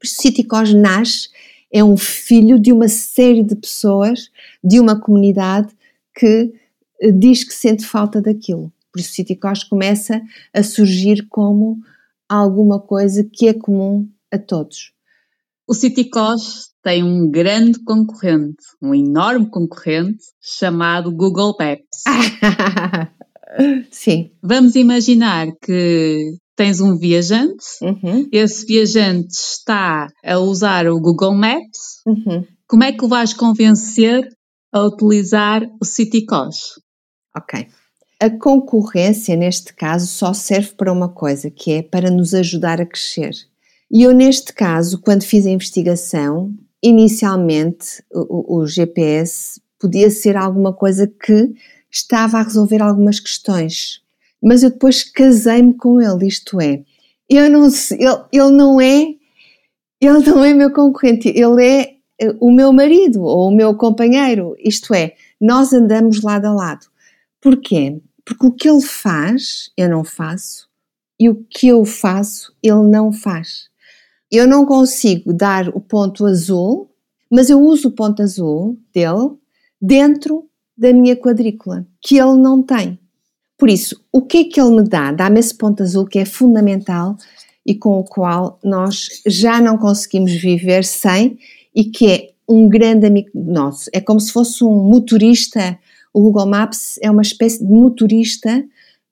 [0.03, 1.29] O Citicós nasce,
[1.73, 4.31] é um filho de uma série de pessoas,
[4.63, 5.69] de uma comunidade
[6.15, 6.53] que
[7.15, 8.73] diz que sente falta daquilo.
[8.93, 10.21] Por isso o Citicós começa
[10.53, 11.79] a surgir como
[12.29, 14.93] alguma coisa que é comum a todos.
[15.67, 22.05] O Citicós tem um grande concorrente, um enorme concorrente, chamado Google Maps.
[23.91, 24.31] Sim.
[24.43, 28.29] Vamos imaginar que tens um viajante, uhum.
[28.33, 32.03] esse viajante está a usar o Google Maps.
[32.07, 32.45] Uhum.
[32.67, 34.27] Como é que o vais convencer
[34.73, 36.81] a utilizar o CityCos?
[37.39, 37.67] Ok.
[38.21, 42.87] A concorrência, neste caso, só serve para uma coisa, que é para nos ajudar a
[42.87, 43.33] crescer.
[43.91, 50.73] E eu, neste caso, quando fiz a investigação, inicialmente o, o GPS podia ser alguma
[50.73, 51.55] coisa que
[51.91, 54.03] estava a resolver algumas questões.
[54.43, 56.83] Mas eu depois casei-me com ele, isto é,
[57.29, 59.15] eu não ele, ele não é
[60.01, 64.55] ele não é meu concorrente, ele é eh, o meu marido ou o meu companheiro,
[64.61, 66.87] isto é, nós andamos lado a lado.
[67.49, 67.99] Porquê?
[68.27, 70.69] Porque o que ele faz, eu não faço,
[71.19, 73.71] e o que eu faço, ele não faz.
[74.31, 76.91] Eu não consigo dar o ponto azul,
[77.31, 79.31] mas eu uso o ponto azul dele
[79.81, 80.45] dentro
[80.77, 82.99] da minha quadrícula, que ele não tem.
[83.57, 85.11] Por isso, o que é que ele me dá?
[85.11, 87.17] Dá-me esse ponto azul que é fundamental
[87.65, 91.39] e com o qual nós já não conseguimos viver sem
[91.75, 93.89] e que é um grande amigo nosso.
[93.95, 95.79] É como se fosse um motorista.
[96.19, 98.65] O Google Maps é uma espécie de motorista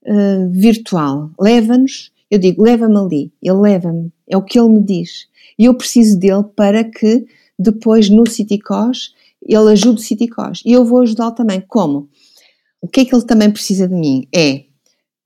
[0.02, 1.30] uh, virtual.
[1.38, 5.28] Leva-nos, eu digo, leva-me ali, ele leva-me, é o que ele me diz.
[5.56, 7.24] E eu preciso dele para que
[7.56, 11.60] depois no CityCos ele ajuda o CityCos e eu vou ajudá-lo também.
[11.60, 12.08] Como?
[12.80, 14.26] O que é que ele também precisa de mim?
[14.34, 14.64] É,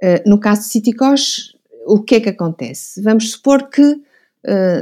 [0.02, 3.00] uh, no caso do CityCos, o que é que acontece?
[3.00, 4.02] Vamos supor que uh,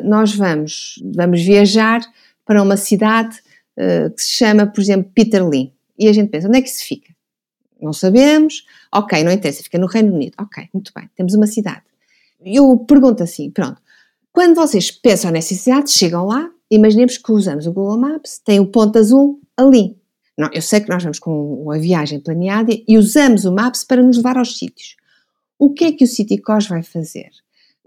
[0.03, 2.01] nós vamos, vamos viajar
[2.45, 3.41] para uma cidade
[4.17, 5.73] que se chama, por exemplo, Peterlee.
[5.99, 7.13] E a gente pensa, onde é que isso fica?
[7.81, 8.65] Não sabemos.
[8.95, 10.35] Ok, não interessa, fica no Reino Unido.
[10.41, 11.83] Ok, muito bem, temos uma cidade.
[12.45, 13.81] Eu pergunto assim, pronto,
[14.33, 18.67] quando vocês pensam nessa cidade, chegam lá, imaginemos que usamos o Google Maps, tem o
[18.67, 19.97] ponto azul ali.
[20.37, 24.01] Não, eu sei que nós vamos com a viagem planeada e usamos o Maps para
[24.01, 24.97] nos levar aos sítios.
[25.59, 27.31] O que é que o CityCos vai fazer?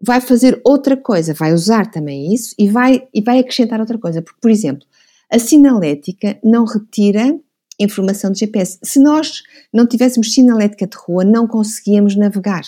[0.01, 4.21] Vai fazer outra coisa, vai usar também isso e vai, e vai acrescentar outra coisa.
[4.21, 4.85] Porque, por exemplo,
[5.31, 7.39] a sinalética não retira
[7.83, 8.77] informação de GPS.
[8.83, 12.63] Se nós não tivéssemos sinalética de rua, não conseguíamos navegar.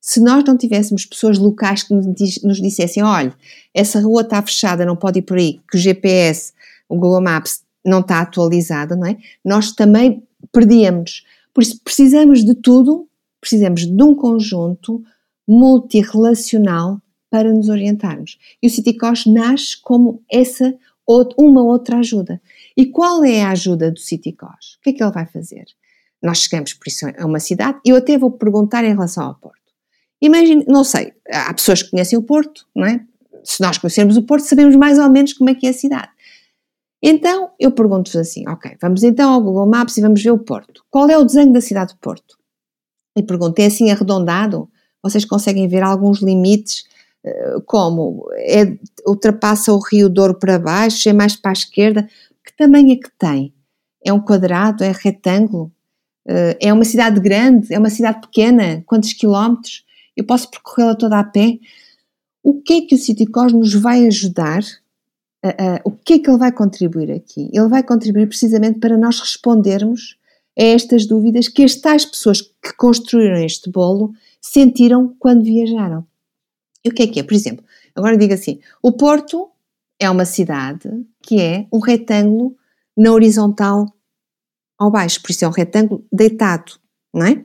[0.00, 3.34] Se nós não tivéssemos pessoas locais que nos dissessem, olha,
[3.74, 6.52] essa rua está fechada, não pode ir por aí, que o GPS,
[6.88, 9.16] o Google Maps não está atualizado, não é?
[9.44, 11.24] Nós também perdíamos.
[11.52, 13.08] Por isso precisamos de tudo,
[13.40, 15.02] precisamos de um conjunto
[15.46, 17.00] multirrelacional
[17.30, 18.38] para nos orientarmos.
[18.62, 20.74] E o CityCost nasce como essa
[21.36, 22.40] uma outra ajuda.
[22.78, 24.76] E qual é a ajuda do CityCost?
[24.76, 25.64] O que é que ele vai fazer?
[26.22, 29.34] Nós chegamos, por isso, a uma cidade, e eu até vou perguntar em relação ao
[29.34, 29.58] Porto.
[30.22, 33.04] Imagine, não sei, há pessoas que conhecem o Porto, não é?
[33.42, 36.08] Se nós conhecermos o Porto, sabemos mais ou menos como é que é a cidade.
[37.02, 40.84] Então, eu pergunto-vos assim, ok, vamos então ao Google Maps e vamos ver o Porto.
[40.88, 42.38] Qual é o desenho da cidade de Porto?
[43.16, 44.70] E pergunto, é assim arredondado?
[45.02, 46.84] Vocês conseguem ver alguns limites,
[47.24, 52.08] eh, como é, ultrapassa o Rio Douro para baixo, é mais para a esquerda?
[52.48, 53.52] Que tamanho é que tem?
[54.02, 54.82] É um quadrado?
[54.82, 55.70] É retângulo?
[56.26, 57.74] Eh, é uma cidade grande?
[57.74, 58.82] É uma cidade pequena?
[58.86, 59.84] Quantos quilómetros?
[60.18, 61.60] eu posso percorrê-la toda a pé.
[62.42, 64.62] O que é que o CityCos nos vai ajudar?
[65.84, 67.48] O que é que ele vai contribuir aqui?
[67.52, 70.18] Ele vai contribuir precisamente para nós respondermos
[70.58, 76.04] a estas dúvidas que as tais pessoas que construíram este bolo sentiram quando viajaram.
[76.84, 77.22] E o que é que é?
[77.22, 79.48] Por exemplo, agora digo assim: o Porto
[79.98, 80.88] é uma cidade
[81.22, 82.56] que é um retângulo
[82.96, 83.86] na horizontal
[84.78, 86.72] ao baixo, por isso é um retângulo deitado,
[87.12, 87.44] não é?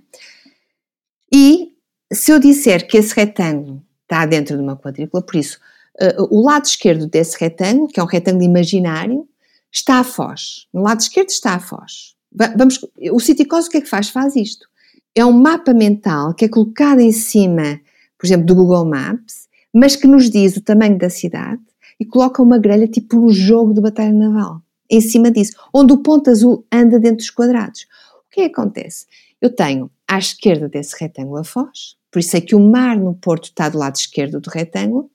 [1.33, 1.73] E
[2.11, 5.59] se eu disser que esse retângulo está dentro de uma quadrícula, por isso,
[5.99, 9.27] uh, o lado esquerdo desse retângulo, que é um retângulo imaginário,
[9.71, 10.67] está a Foz.
[10.71, 12.13] No lado esquerdo está a Foz.
[12.55, 12.79] Vamos,
[13.11, 14.09] o CityCos o que é que faz?
[14.09, 14.67] Faz isto.
[15.15, 17.79] É um mapa mental que é colocado em cima,
[18.17, 21.61] por exemplo, do Google Maps, mas que nos diz o tamanho da cidade
[22.03, 26.03] e coloca uma grelha tipo um jogo de batalha naval em cima disso, onde o
[26.03, 27.87] ponto azul anda dentro dos quadrados.
[28.27, 29.05] O que é que acontece?
[29.41, 33.15] Eu tenho à esquerda desse retângulo a Foz, por isso é que o mar no
[33.15, 35.09] Porto está do lado esquerdo do retângulo.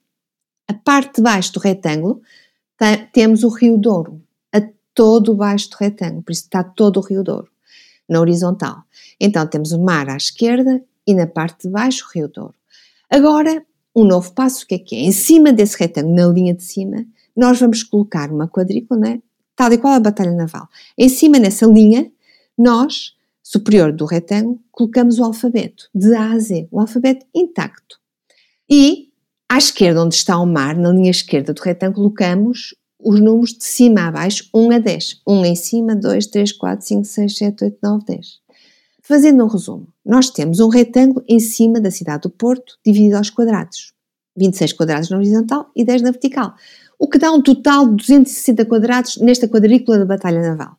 [0.67, 2.23] A parte de baixo do retângulo
[3.13, 4.19] temos o Rio Douro,
[4.51, 4.59] a
[4.95, 7.49] todo baixo do retângulo, por isso está todo o Rio Douro,
[8.09, 8.81] na horizontal.
[9.19, 12.55] Então temos o mar à esquerda e na parte de baixo Rio Douro.
[13.11, 13.63] Agora,
[14.01, 14.99] um novo passo, o que é que é?
[14.99, 19.21] Em cima desse retângulo, na linha de cima, nós vamos colocar uma quadrícula, né?
[19.59, 20.69] tal e qual a batalha naval.
[20.97, 22.09] Em cima, nessa linha,
[22.57, 27.97] nós, superior do retângulo, colocamos o alfabeto, de A a Z, o alfabeto intacto.
[28.69, 29.09] E,
[29.49, 33.65] à esquerda, onde está o mar, na linha esquerda do retângulo, colocamos os números de
[33.65, 35.21] cima a baixo, 1 a 10.
[35.27, 38.27] 1 em cima, 2, 3, 4, 5, 6, 7, 8, 9, 10.
[39.09, 43.31] Fazendo um resumo, nós temos um retângulo em cima da cidade do Porto, dividido aos
[43.31, 43.91] quadrados.
[44.37, 46.53] 26 quadrados na horizontal e 10 na vertical.
[46.99, 50.77] O que dá um total de 260 quadrados nesta quadrícula da Batalha Naval.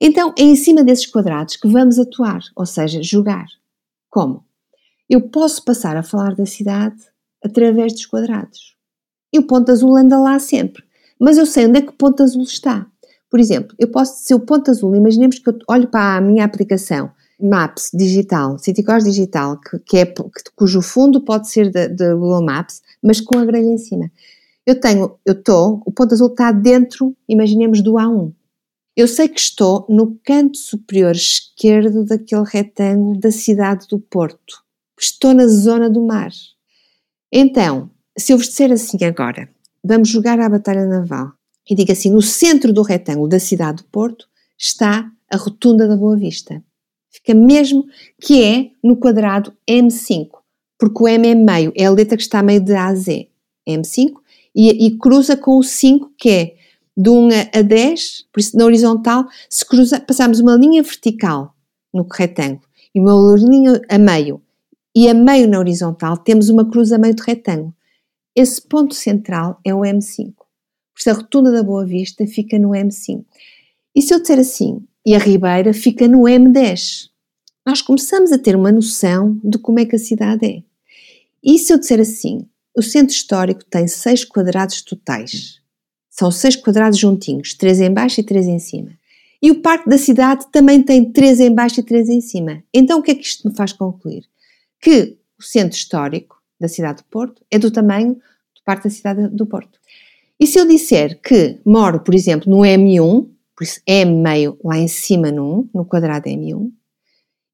[0.00, 3.46] Então, é em cima desses quadrados que vamos atuar, ou seja, jogar.
[4.10, 4.44] Como?
[5.08, 7.00] Eu posso passar a falar da cidade
[7.44, 8.74] através dos quadrados.
[9.32, 10.82] E o ponto azul anda lá sempre
[11.16, 12.86] mas eu sei onde é que o ponto azul está.
[13.30, 16.44] Por exemplo, eu posso ser o ponto azul, imaginemos que eu olho para a minha
[16.44, 20.14] aplicação Maps digital, Citycors digital, que, que é,
[20.54, 24.10] cujo fundo pode ser da Google Maps, mas com a grelha em cima.
[24.64, 28.32] Eu tenho, eu estou, o ponto azul está dentro, imaginemos, do A1.
[28.96, 34.64] Eu sei que estou no canto superior esquerdo daquele retângulo da cidade do Porto.
[34.98, 36.32] Estou na zona do mar.
[37.30, 39.48] Então, se eu vos disser assim agora,
[39.84, 41.32] vamos jogar à Batalha Naval.
[41.68, 44.26] E digo assim: no centro do retângulo da cidade do Porto
[44.58, 46.64] está a Rotunda da Boa Vista.
[47.16, 47.86] Fica mesmo
[48.20, 50.28] que é no quadrado M5,
[50.78, 53.28] porque o M é meio, é a letra que está meio de A a Z.
[53.66, 54.12] M5,
[54.54, 56.54] e, e cruza com o 5, que é
[56.96, 61.54] de 1 a 10, por isso na horizontal, se cruza, passamos uma linha vertical
[61.92, 62.62] no retângulo
[62.94, 64.40] e uma linha a meio,
[64.94, 67.74] e a meio na horizontal temos uma cruz a meio de retângulo.
[68.34, 70.34] Esse ponto central é o M5.
[70.34, 73.24] Por isso a rotunda da Boa Vista fica no M5.
[73.94, 77.10] E se eu disser assim, e a Ribeira fica no M10,
[77.64, 80.62] nós começamos a ter uma noção de como é que a cidade é.
[81.42, 82.44] E se eu disser assim,
[82.76, 85.60] o centro histórico tem 6 quadrados totais.
[86.10, 88.90] São 6 quadrados juntinhos, 3 em baixo e 3 em cima.
[89.40, 92.64] E o parque da cidade também tem 3 em baixo e 3 em cima.
[92.74, 94.24] Então o que é que isto me faz concluir?
[94.80, 99.28] Que o centro histórico da cidade do Porto é do tamanho de parte da cidade
[99.28, 99.78] do Porto.
[100.40, 104.76] E se eu disser que moro, por exemplo, no M1, por isso M meio lá
[104.76, 106.70] em cima no 1, no quadrado M1,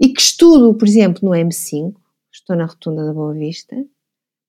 [0.01, 1.95] e que estudo, por exemplo, no M5,
[2.33, 3.77] estou na rotunda da Boa Vista,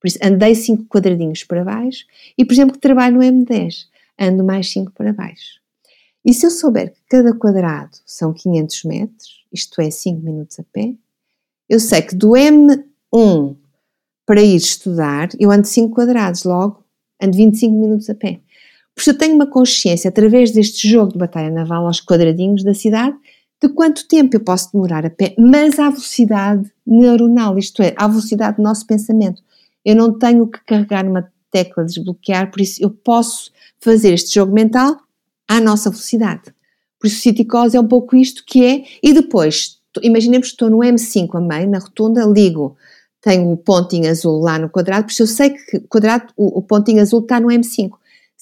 [0.02, 3.86] por isso andei 5 quadradinhos para baixo, e por exemplo que trabalho no M10,
[4.20, 5.62] ando mais 5 para baixo.
[6.26, 10.64] E se eu souber que cada quadrado são 500 metros, isto é 5 minutos a
[10.64, 10.96] pé,
[11.70, 13.56] eu sei que do M1
[14.26, 16.84] para ir estudar, eu ando 5 quadrados, logo
[17.22, 18.42] ando 25 minutos a pé.
[18.96, 22.74] Por isso eu tenho uma consciência, através deste jogo de batalha naval aos quadradinhos da
[22.74, 23.16] cidade,
[23.62, 28.08] de quanto tempo eu posso demorar a pé, mas à velocidade neuronal, isto é, à
[28.08, 29.42] velocidade do nosso pensamento.
[29.86, 34.54] Eu não tenho que carregar uma tecla desbloquear, por isso eu posso fazer este jogo
[34.54, 34.98] mental
[35.48, 36.54] à nossa velocidade.
[37.00, 40.80] Por isso Cause é um pouco isto que é, e depois, imaginemos que estou no
[40.80, 42.78] M5 a meio, na rotunda, ligo
[43.24, 47.02] tenho o pontinho azul lá no quadrado, porque eu sei que quadrado, o, o, pontinho
[47.02, 47.92] azul está no M5.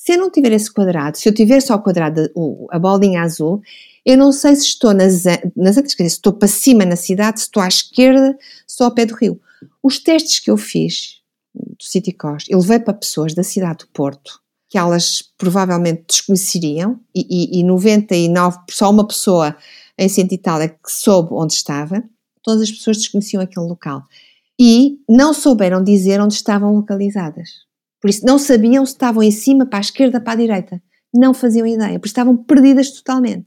[0.04, 2.28] Se eu não tiver esse quadrado, se eu tiver só o quadrado,
[2.72, 3.62] a bolinha azul,
[4.04, 7.62] eu não sei se estou nas, nas se estou para cima na cidade, se estou
[7.62, 8.36] à esquerda,
[8.66, 9.40] se estou ao pé do rio.
[9.84, 11.22] Os testes que eu fiz
[11.54, 17.00] do City Cost, eu levei para pessoas da cidade do Porto, que elas provavelmente desconheceriam,
[17.14, 19.56] e, e, e 99, só uma pessoa
[20.00, 22.04] em cento tal é que soube onde estava,
[22.42, 24.02] todas as pessoas desconheciam aquele local
[24.60, 27.70] e não souberam dizer onde estavam localizadas.
[28.02, 30.82] Por isso, não sabiam se estavam em cima, para a esquerda, para a direita.
[31.14, 33.46] Não faziam ideia, porque estavam perdidas totalmente.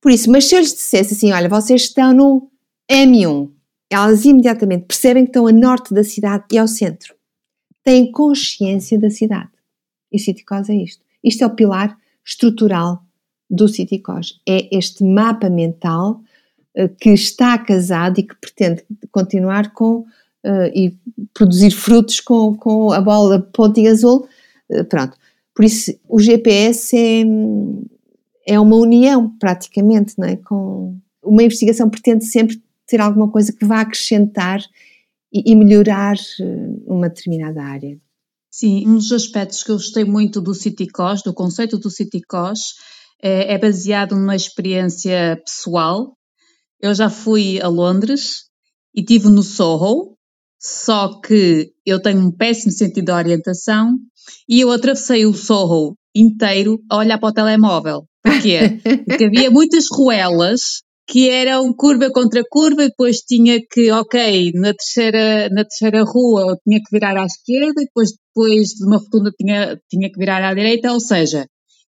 [0.00, 2.50] Por isso, mas se eu lhes dissesse assim: olha, vocês estão no
[2.90, 3.50] M1,
[3.90, 7.14] elas imediatamente percebem que estão a norte da cidade e ao centro.
[7.82, 9.50] Têm consciência da cidade.
[10.12, 11.02] E o CityCos é isto.
[11.22, 13.02] Isto é o pilar estrutural
[13.50, 14.40] do CityCos.
[14.46, 16.20] É este mapa mental
[16.76, 20.04] uh, que está casado e que pretende continuar com
[20.44, 20.96] uh, e
[21.34, 24.28] produzir frutos com, com a bola pontinha azul,
[24.70, 25.16] uh, pronto.
[25.54, 27.24] Por isso, o GPS é,
[28.54, 30.36] é uma união, praticamente, não é?
[30.36, 34.60] Com uma investigação pretende sempre ter alguma coisa que vá acrescentar
[35.32, 36.44] e, e melhorar eh,
[36.86, 37.98] uma determinada área.
[38.50, 42.74] Sim, um dos aspectos que eu gostei muito do CityCos, do conceito do CityCos,
[43.22, 46.16] é, é baseado numa experiência pessoal.
[46.80, 48.44] Eu já fui a Londres
[48.94, 50.16] e tive no Soho,
[50.60, 53.96] só que eu tenho um péssimo sentido de orientação
[54.48, 58.04] e eu atravessei o Soho inteiro a olhar para o telemóvel.
[58.22, 58.80] Porquê?
[59.06, 64.74] Porque havia muitas ruelas que eram curva contra curva, e depois tinha que, ok, na
[64.74, 68.98] terceira, na terceira rua eu tinha que virar à esquerda, e depois, depois de uma
[68.98, 71.46] rotunda tinha, tinha que virar à direita, ou seja,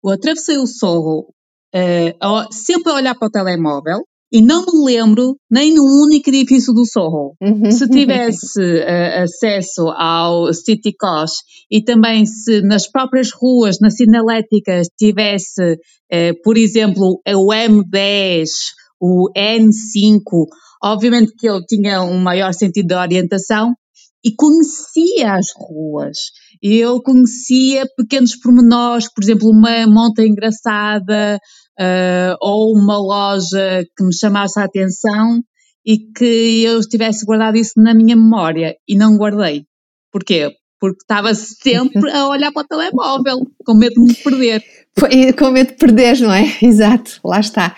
[0.04, 1.30] eu atravessei o Sorro
[1.74, 6.72] uh, sempre a olhar para o telemóvel, e não me lembro nem num único edifício
[6.72, 7.34] do Soho.
[7.40, 7.70] Uhum.
[7.70, 14.88] Se tivesse uh, acesso ao City Cosh e também se nas próprias ruas, nas sinaléticas,
[14.98, 18.48] tivesse, uh, por exemplo, o M10,
[19.00, 20.20] o N5,
[20.82, 23.74] obviamente que eu tinha um maior sentido de orientação
[24.24, 26.18] e conhecia as ruas.
[26.62, 31.38] Eu conhecia pequenos pormenores, por exemplo, uma monta engraçada,
[31.78, 35.40] uh, ou uma loja que me chamasse a atenção
[35.84, 39.64] e que eu tivesse guardado isso na minha memória e não guardei.
[40.10, 40.50] Porquê?
[40.80, 44.64] Porque estava sempre a olhar para o telemóvel, com medo de me perder.
[45.38, 46.44] Com medo de perder, não é?
[46.60, 47.76] Exato, lá está.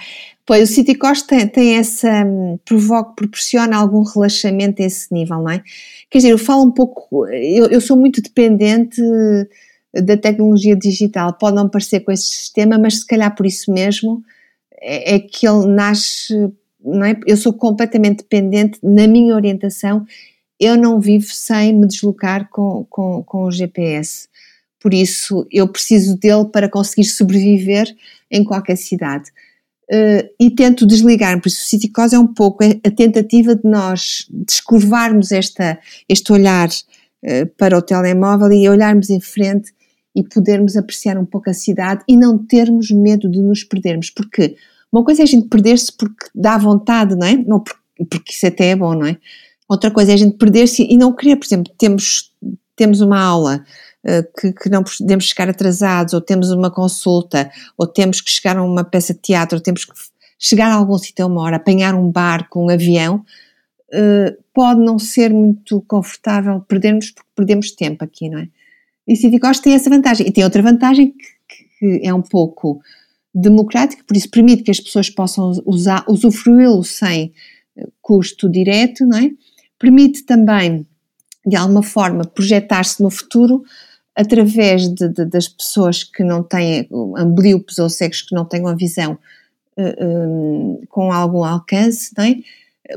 [0.48, 5.42] Pois o City Cost tem, tem essa, hum, provoca, proporciona algum relaxamento a esse nível,
[5.42, 5.62] não é?
[6.08, 8.98] Quer dizer, eu falo um pouco, eu, eu sou muito dependente
[9.92, 11.34] da tecnologia digital.
[11.34, 14.22] Pode não parecer com esse sistema, mas se calhar por isso mesmo
[14.80, 16.32] é, é que ele nasce.
[16.82, 17.14] Não é?
[17.26, 20.06] Eu sou completamente dependente na minha orientação.
[20.58, 24.28] Eu não vivo sem me deslocar com, com, com o GPS.
[24.80, 27.94] Por isso, eu preciso dele para conseguir sobreviver
[28.30, 29.30] em qualquer cidade.
[29.90, 35.32] Uh, e tento desligar, por isso Cause é um pouco a tentativa de nós descurvarmos
[35.32, 39.72] esta, este olhar uh, para o telemóvel e olharmos em frente
[40.14, 44.56] e podermos apreciar um pouco a cidade e não termos medo de nos perdermos, porque
[44.92, 47.36] uma coisa é a gente perder-se porque dá vontade, não é?
[47.36, 47.62] Não,
[48.10, 49.16] porque isso até é bom, não é?
[49.68, 52.32] Outra coisa é a gente perder-se e não querer, por exemplo, temos,
[52.74, 53.64] temos uma aula
[54.38, 58.62] que, que, não podemos chegar atrasados, ou temos uma consulta, ou temos que chegar a
[58.62, 59.92] uma peça de teatro, ou temos que
[60.38, 63.24] chegar a algum sítio a uma hora, apanhar um barco, um avião,
[63.92, 68.48] uh, pode não ser muito confortável perdermos porque perdemos tempo aqui, não é?
[69.06, 70.26] E City Cost tem essa vantagem.
[70.28, 72.80] E tem outra vantagem que, que é um pouco
[73.34, 77.32] democrática, por isso permite que as pessoas possam usar, usufruí-lo sem
[77.76, 79.30] eh, custo direto, não é?
[79.78, 80.86] Permite também,
[81.46, 83.62] de alguma forma, projetar-se no futuro
[84.18, 88.74] através de, de, das pessoas que não têm ambliopes ou cegos que não tenham a
[88.74, 89.18] visão uh,
[89.76, 92.36] eh, um, com algum alcance, não é?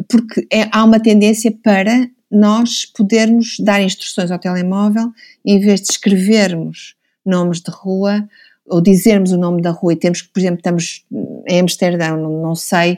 [0.09, 5.11] Porque é, há uma tendência para nós podermos dar instruções ao telemóvel,
[5.45, 8.27] em vez de escrevermos nomes de rua
[8.65, 11.05] ou dizermos o nome da rua e temos que, por exemplo, estamos
[11.47, 12.97] em Amsterdão, não, não sei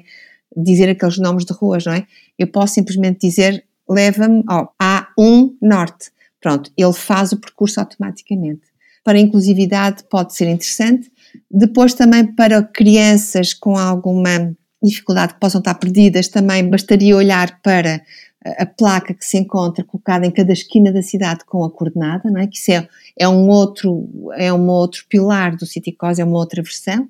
[0.56, 2.08] dizer aqueles nomes de ruas, não é?
[2.40, 6.14] Eu posso simplesmente dizer leva-me ao A1 Norte.
[6.44, 8.64] Pronto, ele faz o percurso automaticamente.
[9.02, 11.10] Para a inclusividade pode ser interessante.
[11.50, 18.02] Depois também para crianças com alguma dificuldade que possam estar perdidas, também bastaria olhar para
[18.46, 22.41] a placa que se encontra colocada em cada esquina da cidade com a coordenada, não
[22.41, 22.48] é?
[22.48, 26.62] Que isso é, é um outro, é um outro pilar do CityCos, é uma outra
[26.62, 27.08] versão.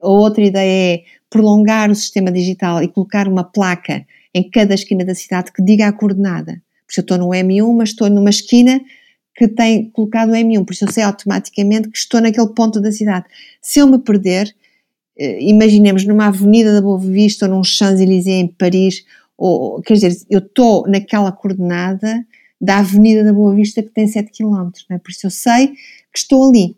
[0.00, 5.04] A outra ideia é prolongar o sistema digital e colocar uma placa em cada esquina
[5.04, 6.62] da cidade que diga a coordenada.
[6.90, 8.80] Por isso eu estou no M1, mas estou numa esquina
[9.36, 12.90] que tem colocado o M1, por isso eu sei automaticamente que estou naquele ponto da
[12.90, 13.26] cidade.
[13.62, 14.52] Se eu me perder,
[15.16, 19.04] eh, imaginemos numa avenida da Boa Vista ou num Champs-Élysées em Paris
[19.38, 22.26] ou, quer dizer, eu estou naquela coordenada
[22.60, 24.98] da Avenida da Boa Vista que tem 7 km, é?
[24.98, 25.68] por isso eu sei
[26.12, 26.76] que estou ali.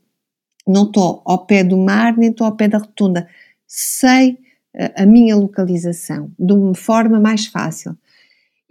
[0.68, 3.26] Não estou ao pé do mar, nem estou ao pé da rotunda.
[3.66, 4.38] Sei
[4.76, 7.96] a, a minha localização de uma forma mais fácil.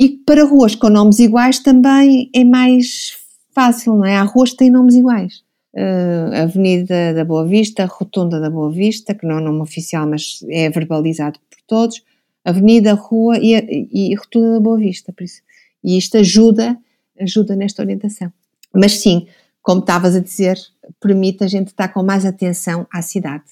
[0.02, 3.16] E para ruas com nomes iguais também é mais
[3.54, 4.16] fácil, não é?
[4.16, 5.43] Há ruas que têm nomes iguais.
[5.76, 10.43] Uh, Avenida da Boa Vista, Rotunda da Boa Vista, que não é nome oficial, mas
[10.49, 12.02] é verbalizado por todos
[12.43, 15.41] avenida, rua e, e, rotunda da Boa Vista, por isso.
[15.84, 16.78] E isto ajuda,
[17.20, 18.32] ajuda nesta orientação.
[18.74, 19.28] Mas sim,
[19.62, 20.58] como estavas a dizer,
[20.99, 23.43] permite a gente estar com mais atenção à cidade.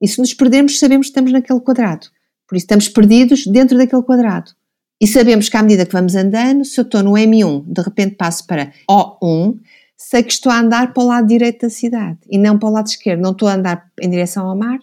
[0.00, 2.08] E se nos perdermos, sabemos que estamos naquele quadrado.
[2.48, 4.50] Por isso estamos perdidos dentro daquele quadrado.
[5.02, 8.14] E sabemos que à medida que vamos andando, se eu estou no M1, de repente
[8.14, 9.58] passo para O1,
[9.96, 12.72] sei que estou a andar para o lado direito da cidade e não para o
[12.72, 13.20] lado esquerdo.
[13.20, 14.78] Não estou a andar em direção ao mar,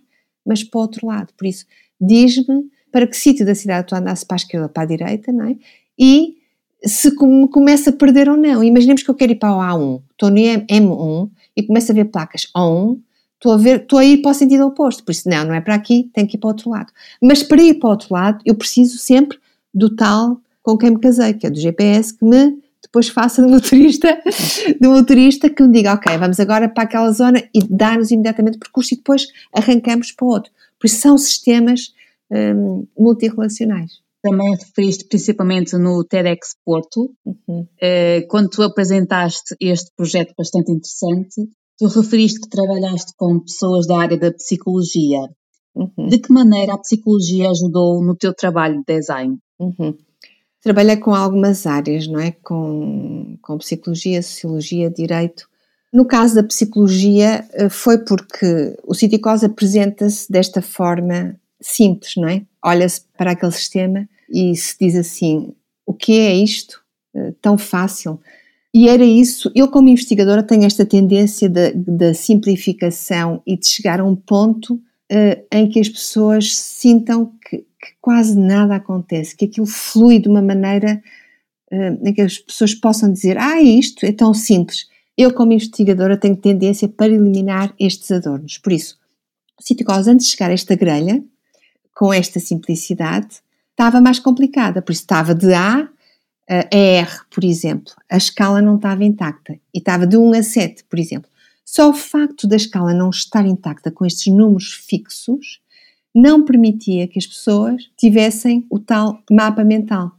[0.46, 1.30] mas para o outro lado.
[1.38, 1.66] Por isso,
[2.02, 5.32] diz-me para que sítio da cidade tu andasse para a esquerda ou para a direita,
[5.32, 5.56] não é?
[5.98, 6.36] E
[6.84, 8.62] se me começa a perder ou não.
[8.62, 12.06] Imaginemos que eu quero ir para o A1, estou no M1 e começo a ver
[12.06, 13.00] placas A1,
[13.36, 15.62] estou a, ver, estou a ir para o sentido oposto, por isso não, não é
[15.62, 16.92] para aqui, tenho que ir para o outro lado.
[17.22, 19.38] Mas para ir para o outro lado, eu preciso sempre
[19.74, 23.50] do tal com quem me casei, que é do GPS, que me depois faça do
[23.50, 24.22] motorista,
[24.80, 28.60] do motorista que me diga, ok, vamos agora para aquela zona e dá-nos imediatamente o
[28.60, 30.52] percurso e depois arrancamos para outro.
[30.80, 31.94] Por isso são sistemas
[32.32, 33.92] um, multirrelacionais.
[34.22, 37.68] Também referiste principalmente no TEDx Porto, uhum.
[37.82, 43.98] Eh, quando tu apresentaste este projeto bastante interessante, tu referiste que trabalhaste com pessoas da
[43.98, 45.22] área da psicologia.
[45.80, 46.08] Uhum.
[46.08, 49.38] De que maneira a psicologia ajudou no teu trabalho de design?
[49.58, 49.96] Uhum.
[50.62, 52.32] Trabalhei com algumas áreas, não é?
[52.32, 55.48] Com, com psicologia, sociologia, direito.
[55.92, 62.44] No caso da psicologia, eh, foi porque o Citicose apresenta-se desta forma simples, não é?
[62.64, 65.54] Olha-se para aquele sistema e se diz assim:
[65.86, 66.82] o que é isto?
[67.16, 68.20] Eh, tão fácil.
[68.72, 74.06] E era isso, eu como investigadora tenho esta tendência da simplificação e de chegar a
[74.06, 74.80] um ponto
[75.12, 80.28] uh, em que as pessoas sintam que, que, quase nada acontece, que aquilo flui de
[80.28, 81.02] uma maneira
[81.72, 84.88] uh, em que as pessoas possam dizer, ah, isto é tão simples.
[85.18, 88.58] Eu como investigadora tenho tendência para eliminar estes adornos.
[88.58, 88.98] Por isso,
[89.60, 91.24] o Citicose, antes de chegar a esta grelha,
[91.94, 93.42] com esta simplicidade,
[93.72, 95.90] estava mais complicada, por isso estava de A
[96.50, 100.84] a R, por exemplo, a escala não estava intacta e estava de 1 a 7,
[100.86, 101.29] por exemplo.
[101.72, 105.62] Só o facto da escala não estar intacta com estes números fixos
[106.16, 110.12] não permitia que as pessoas tivessem o tal mapa mental.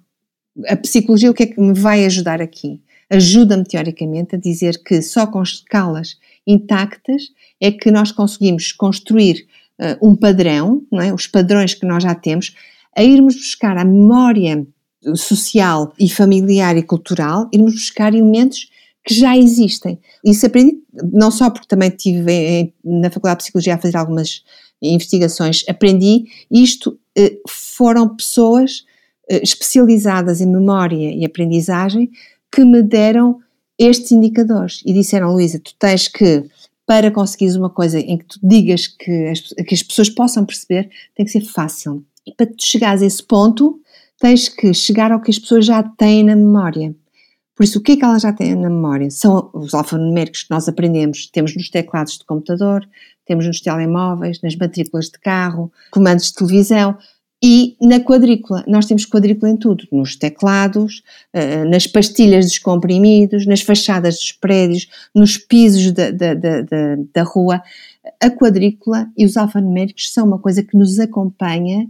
[0.69, 2.81] A psicologia, o que é que me vai ajudar aqui?
[3.11, 7.25] Ajuda-me, teoricamente, a dizer que só com escalas intactas
[7.61, 9.45] é que nós conseguimos construir
[9.81, 11.13] uh, um padrão, é?
[11.13, 12.55] os padrões que nós já temos,
[12.97, 14.65] a irmos buscar a memória
[15.17, 18.71] social e familiar e cultural, irmos buscar elementos
[19.05, 19.99] que já existem.
[20.25, 20.79] Isso aprendi
[21.13, 24.43] não só porque também tive na Faculdade de Psicologia a fazer algumas
[24.83, 28.85] investigações, aprendi isto, eh, foram pessoas
[29.29, 32.11] eh, especializadas em memória e aprendizagem
[32.51, 33.41] que me deram
[33.79, 36.45] estes indicadores e disseram, Luísa, tu tens que,
[36.87, 40.91] para conseguires uma coisa em que tu digas que as, que as pessoas possam perceber,
[41.15, 42.05] tem que ser fácil.
[42.27, 43.81] E para tu chegares a esse ponto,
[44.19, 46.95] tens que chegar ao que as pessoas já têm na memória.
[47.61, 49.11] Por isso, o que é que elas já têm na memória?
[49.11, 52.89] São os alfanuméricos que nós aprendemos, temos nos teclados de computador,
[53.27, 56.97] temos nos telemóveis, nas matrículas de carro, comandos de televisão
[57.45, 58.65] e na quadrícula.
[58.67, 61.03] Nós temos quadrícula em tudo, nos teclados,
[61.35, 66.63] eh, nas pastilhas dos comprimidos, nas fachadas dos prédios, nos pisos da, da, da,
[67.13, 67.63] da rua.
[68.23, 71.87] A quadrícula e os alfanuméricos são uma coisa que nos acompanha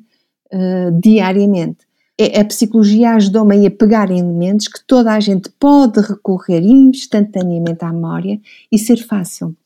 [0.52, 1.88] uh, diariamente.
[2.22, 7.82] É, a psicologia ajudou-me a pegar em elementos que toda a gente pode recorrer instantaneamente
[7.82, 8.38] à memória
[8.70, 9.56] e ser fácil.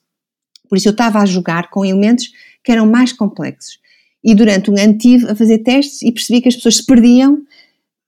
[0.68, 2.30] Por isso eu estava a jogar com elementos
[2.62, 3.80] que eram mais complexos.
[4.22, 7.42] E durante um ano tive a fazer testes e percebi que as pessoas se perdiam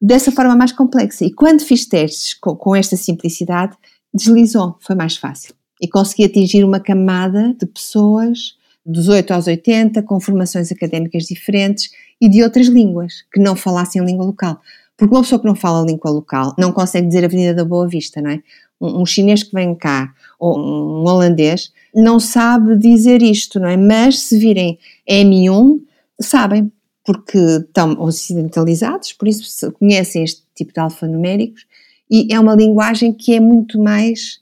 [0.00, 1.24] dessa forma mais complexa.
[1.24, 3.76] E quando fiz testes com, com esta simplicidade,
[4.14, 5.54] deslizou, foi mais fácil.
[5.82, 8.54] E consegui atingir uma camada de pessoas
[8.86, 11.90] dos 8 aos 80, com formações académicas diferentes
[12.20, 14.60] e de outras línguas, que não falassem língua local.
[14.96, 18.20] Porque uma pessoa que não fala língua local não consegue dizer Avenida da Boa Vista,
[18.20, 18.42] não é?
[18.80, 23.76] Um, um chinês que vem cá, ou um holandês, não sabe dizer isto, não é?
[23.76, 25.80] Mas se virem M1,
[26.20, 26.72] sabem,
[27.04, 31.66] porque estão ocidentalizados, por isso conhecem este tipo de alfanuméricos,
[32.10, 34.40] e é uma linguagem que é muito mais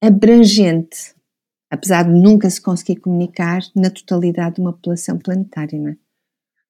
[0.00, 1.14] abrangente,
[1.70, 5.96] apesar de nunca se conseguir comunicar na totalidade de uma população planetária, não é?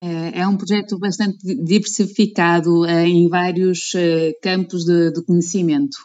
[0.01, 5.99] É, é um projeto bastante diversificado eh, em vários eh, campos de, de, conhecimento.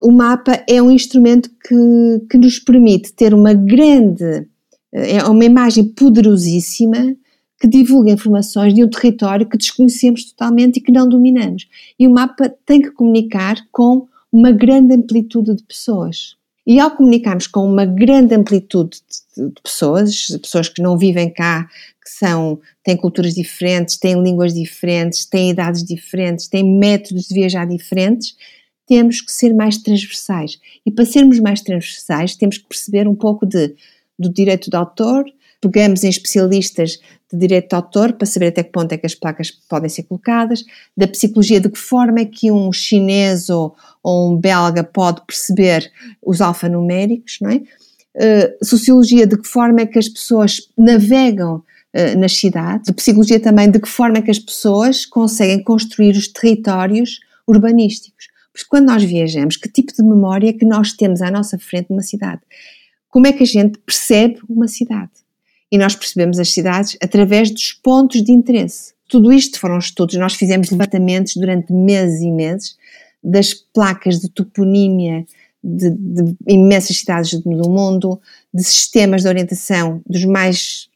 [0.00, 4.46] O mapa é um instrumento que, que nos permite ter uma grande,
[4.92, 7.16] eh, é uma imagem poderosíssima
[7.58, 11.66] que divulga informações de um território que desconhecemos totalmente e que não dominamos.
[11.98, 16.36] E o mapa tem que comunicar com uma grande amplitude de pessoas.
[16.66, 19.00] E ao comunicarmos com uma grande amplitude
[19.36, 21.68] de, pessoas, pessoas que não vivem cá,
[22.02, 27.66] que são, têm culturas diferentes, têm línguas diferentes, têm idades diferentes, têm métodos de viajar
[27.66, 28.36] diferentes,
[28.86, 30.58] temos que ser mais transversais.
[30.84, 33.74] E para sermos mais transversais, temos que perceber um pouco de,
[34.18, 35.24] do direito de autor,
[35.60, 36.98] pegamos em especialistas
[37.32, 40.04] de direito de autor para saber até que ponto é que as placas podem ser
[40.04, 40.64] colocadas,
[40.96, 45.92] da psicologia, de que forma é que um chinês ou, ou um belga pode perceber
[46.20, 47.62] os alfanuméricos, não é?
[48.16, 53.38] Uh, sociologia, de que forma é que as pessoas navegam uh, nas cidades, de psicologia
[53.38, 58.28] também, de que forma é que as pessoas conseguem construir os territórios urbanísticos.
[58.52, 61.90] Porque quando nós viajamos, que tipo de memória é que nós temos à nossa frente
[61.90, 62.40] numa cidade?
[63.08, 65.10] Como é que a gente percebe uma cidade?
[65.70, 68.92] e nós percebemos as cidades através dos pontos de interesse.
[69.08, 72.76] Tudo isto foram estudos, nós fizemos levantamentos durante meses e meses
[73.22, 75.24] das placas de toponímia
[75.62, 78.20] de, de imensas cidades do mundo,
[78.52, 80.88] de sistemas de orientação dos mais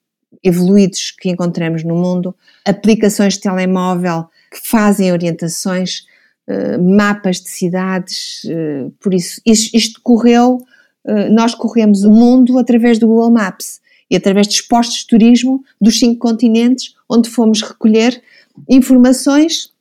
[0.42, 2.34] evoluídos que encontramos no mundo,
[2.64, 6.04] aplicações de telemóvel que fazem orientações,
[6.48, 10.58] uh, mapas de cidades, uh, por isso isto, isto correu,
[11.04, 15.64] uh, nós corremos o mundo através do Google Maps e através dos postos de turismo
[15.80, 18.22] dos cinco continentes, onde fomos recolher
[18.68, 19.73] informações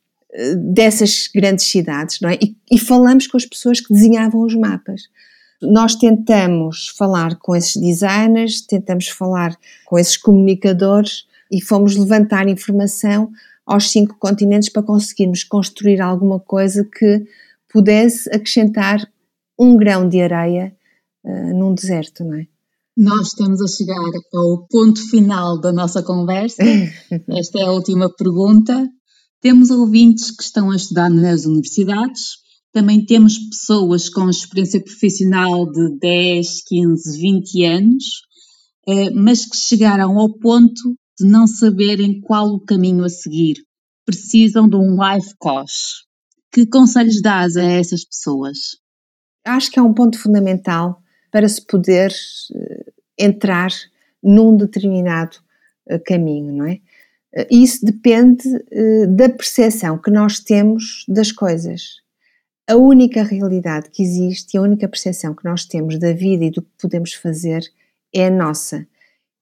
[0.56, 2.38] dessas grandes cidades, não é?
[2.42, 5.02] E, e falamos com as pessoas que desenhavam os mapas.
[5.62, 9.56] Nós tentamos falar com esses designers, tentamos falar
[9.86, 13.30] com esses comunicadores e fomos levantar informação
[13.64, 17.24] aos cinco continentes para conseguirmos construir alguma coisa que
[17.72, 19.00] pudesse acrescentar
[19.58, 20.74] um grão de areia
[21.24, 22.46] uh, num deserto, não é?
[22.96, 23.96] Nós estamos a chegar
[24.34, 26.62] ao ponto final da nossa conversa.
[27.28, 28.88] Esta é a última pergunta.
[29.44, 32.38] Temos ouvintes que estão a estudar nas universidades,
[32.72, 38.04] também temos pessoas com experiência profissional de 10, 15, 20 anos,
[38.88, 43.56] eh, mas que chegaram ao ponto de não saberem qual o caminho a seguir.
[44.06, 46.06] Precisam de um life coach.
[46.50, 48.78] Que conselhos dás a essas pessoas?
[49.44, 53.72] Acho que é um ponto fundamental para se poder eh, entrar
[54.22, 55.36] num determinado
[55.86, 56.80] eh, caminho, não é?
[57.50, 62.02] Isso depende uh, da percepção que nós temos das coisas.
[62.68, 66.50] A única realidade que existe e a única percepção que nós temos da vida e
[66.50, 67.62] do que podemos fazer
[68.14, 68.86] é a nossa.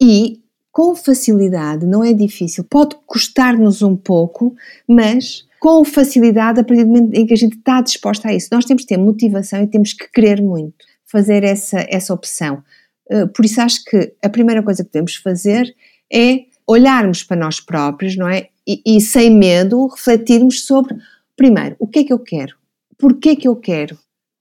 [0.00, 0.40] E
[0.72, 4.56] com facilidade, não é difícil, pode custar-nos um pouco,
[4.88, 8.48] mas com facilidade, a partir do momento em que a gente está disposta a isso,
[8.50, 12.64] nós temos que ter motivação e temos que querer muito fazer essa, essa opção.
[13.10, 15.72] Eh, por isso, acho que a primeira coisa que devemos fazer
[16.10, 18.48] é olharmos para nós próprios, não é?
[18.66, 20.96] E, e, sem medo, refletirmos sobre,
[21.36, 22.54] primeiro, o que é que eu quero?
[22.96, 23.98] Porquê é que eu quero?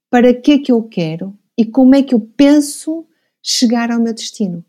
[0.10, 1.34] Para que é que eu quero?
[1.58, 3.06] E como é que eu penso
[3.42, 4.64] chegar ao meu destino?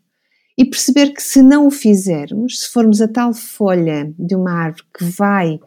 [0.57, 4.83] E perceber que se não o fizermos, se formos a tal folha de uma árvore
[4.97, 5.59] que vai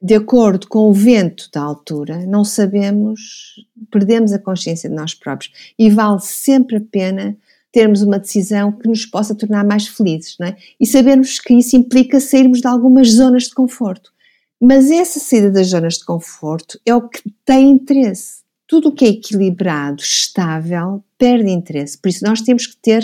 [0.00, 3.54] de acordo com o vento da altura, não sabemos,
[3.90, 5.50] perdemos a consciência de nós próprios.
[5.78, 7.34] E vale sempre a pena
[7.74, 10.56] termos uma decisão que nos possa tornar mais felizes, não é?
[10.80, 14.12] E sabermos que isso implica sairmos de algumas zonas de conforto.
[14.62, 18.44] Mas essa saída das zonas de conforto é o que tem interesse.
[18.68, 21.98] Tudo o que é equilibrado, estável, perde interesse.
[21.98, 23.02] Por isso nós temos que ter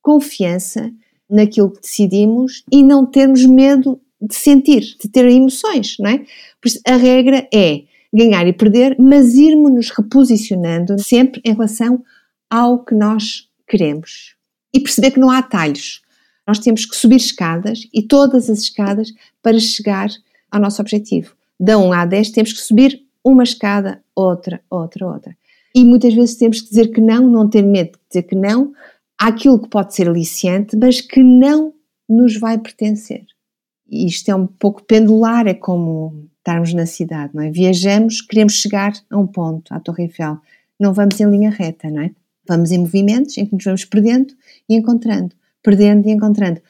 [0.00, 0.92] confiança
[1.28, 6.18] naquilo que decidimos e não termos medo de sentir, de ter emoções, não é?
[6.60, 7.82] Por isso a regra é
[8.14, 12.00] ganhar e perder, mas irmos nos reposicionando sempre em relação
[12.48, 14.36] ao que nós queremos.
[14.72, 16.02] E perceber que não há atalhos.
[16.46, 19.12] Nós temos que subir escadas e todas as escadas
[19.42, 20.10] para chegar
[20.50, 21.34] ao nosso objetivo.
[21.58, 25.36] Da 1 a 10 temos que subir uma escada, outra, outra, outra.
[25.74, 28.72] E muitas vezes temos que dizer que não, não ter medo de dizer que não
[29.18, 31.72] àquilo que pode ser aliciante, mas que não
[32.08, 33.24] nos vai pertencer.
[33.88, 37.50] E isto é um pouco pendular, é como estarmos na cidade, não é?
[37.50, 40.38] Viajamos, queremos chegar a um ponto, à Torre Eiffel.
[40.78, 42.10] Não vamos em linha reta, não é?
[42.46, 44.34] Vamos em movimentos em que nos vamos perdendo
[44.68, 46.60] e encontrando, perdendo e encontrando.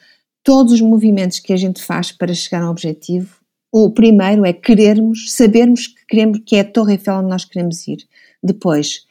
[0.43, 3.37] Todos os movimentos que a gente faz para chegar a um objetivo,
[3.71, 7.87] o primeiro é querermos, sabermos que queremos que é a Torre Eiffel onde nós queremos
[7.87, 8.07] ir.
[8.41, 9.05] Depois,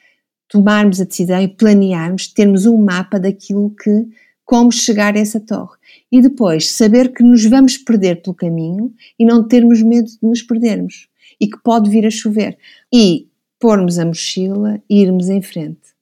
[0.48, 4.08] tomarmos a decisão e planearmos, termos um mapa daquilo que
[4.44, 5.76] como chegar a essa torre.
[6.10, 10.42] E depois, saber que nos vamos perder pelo caminho e não termos medo de nos
[10.42, 11.08] perdermos
[11.40, 12.56] e que pode vir a chover.
[12.92, 15.93] E pormos a mochila e irmos em frente.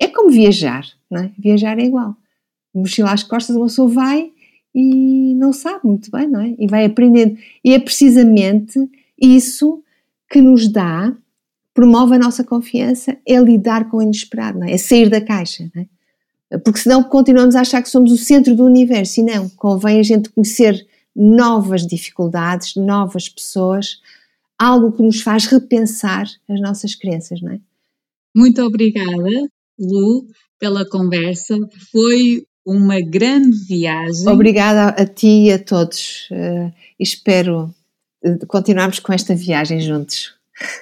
[0.00, 1.32] É como viajar, não é?
[1.38, 2.16] Viajar é igual.
[2.74, 4.32] Mochila às costas, uma pessoa vai
[4.74, 6.54] e não sabe muito bem, não é?
[6.58, 7.38] E vai aprendendo.
[7.62, 8.78] E é precisamente
[9.20, 9.82] isso
[10.28, 11.16] que nos dá,
[11.72, 14.72] promove a nossa confiança, é lidar com o inesperado, não é?
[14.72, 16.58] É sair da caixa, não é?
[16.58, 19.48] Porque senão continuamos a achar que somos o centro do universo e não.
[19.50, 24.00] Convém a gente conhecer novas dificuldades, novas pessoas,
[24.58, 27.60] algo que nos faz repensar as nossas crenças, não é?
[28.36, 30.26] Muito obrigada Lu,
[30.58, 31.56] pela conversa.
[31.90, 34.28] Foi uma grande viagem.
[34.28, 36.28] Obrigada a ti e a todos.
[36.30, 37.74] Uh, espero
[38.24, 40.34] eh, continuarmos com esta viagem juntos.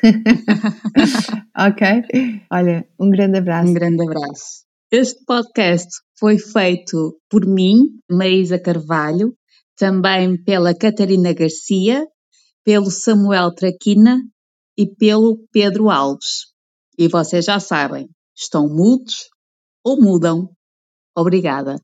[1.58, 2.04] ok?
[2.50, 3.70] Olha, um grande abraço.
[3.70, 4.62] Um grande abraço.
[4.90, 5.88] Este podcast
[6.18, 9.34] foi feito por mim, Maísa Carvalho,
[9.76, 12.06] também pela Catarina Garcia,
[12.64, 14.20] pelo Samuel Traquina
[14.76, 16.52] e pelo Pedro Alves.
[16.98, 19.30] E vocês já sabem, Estão mudos
[19.84, 20.54] ou mudam?
[21.16, 21.76] Obrigada.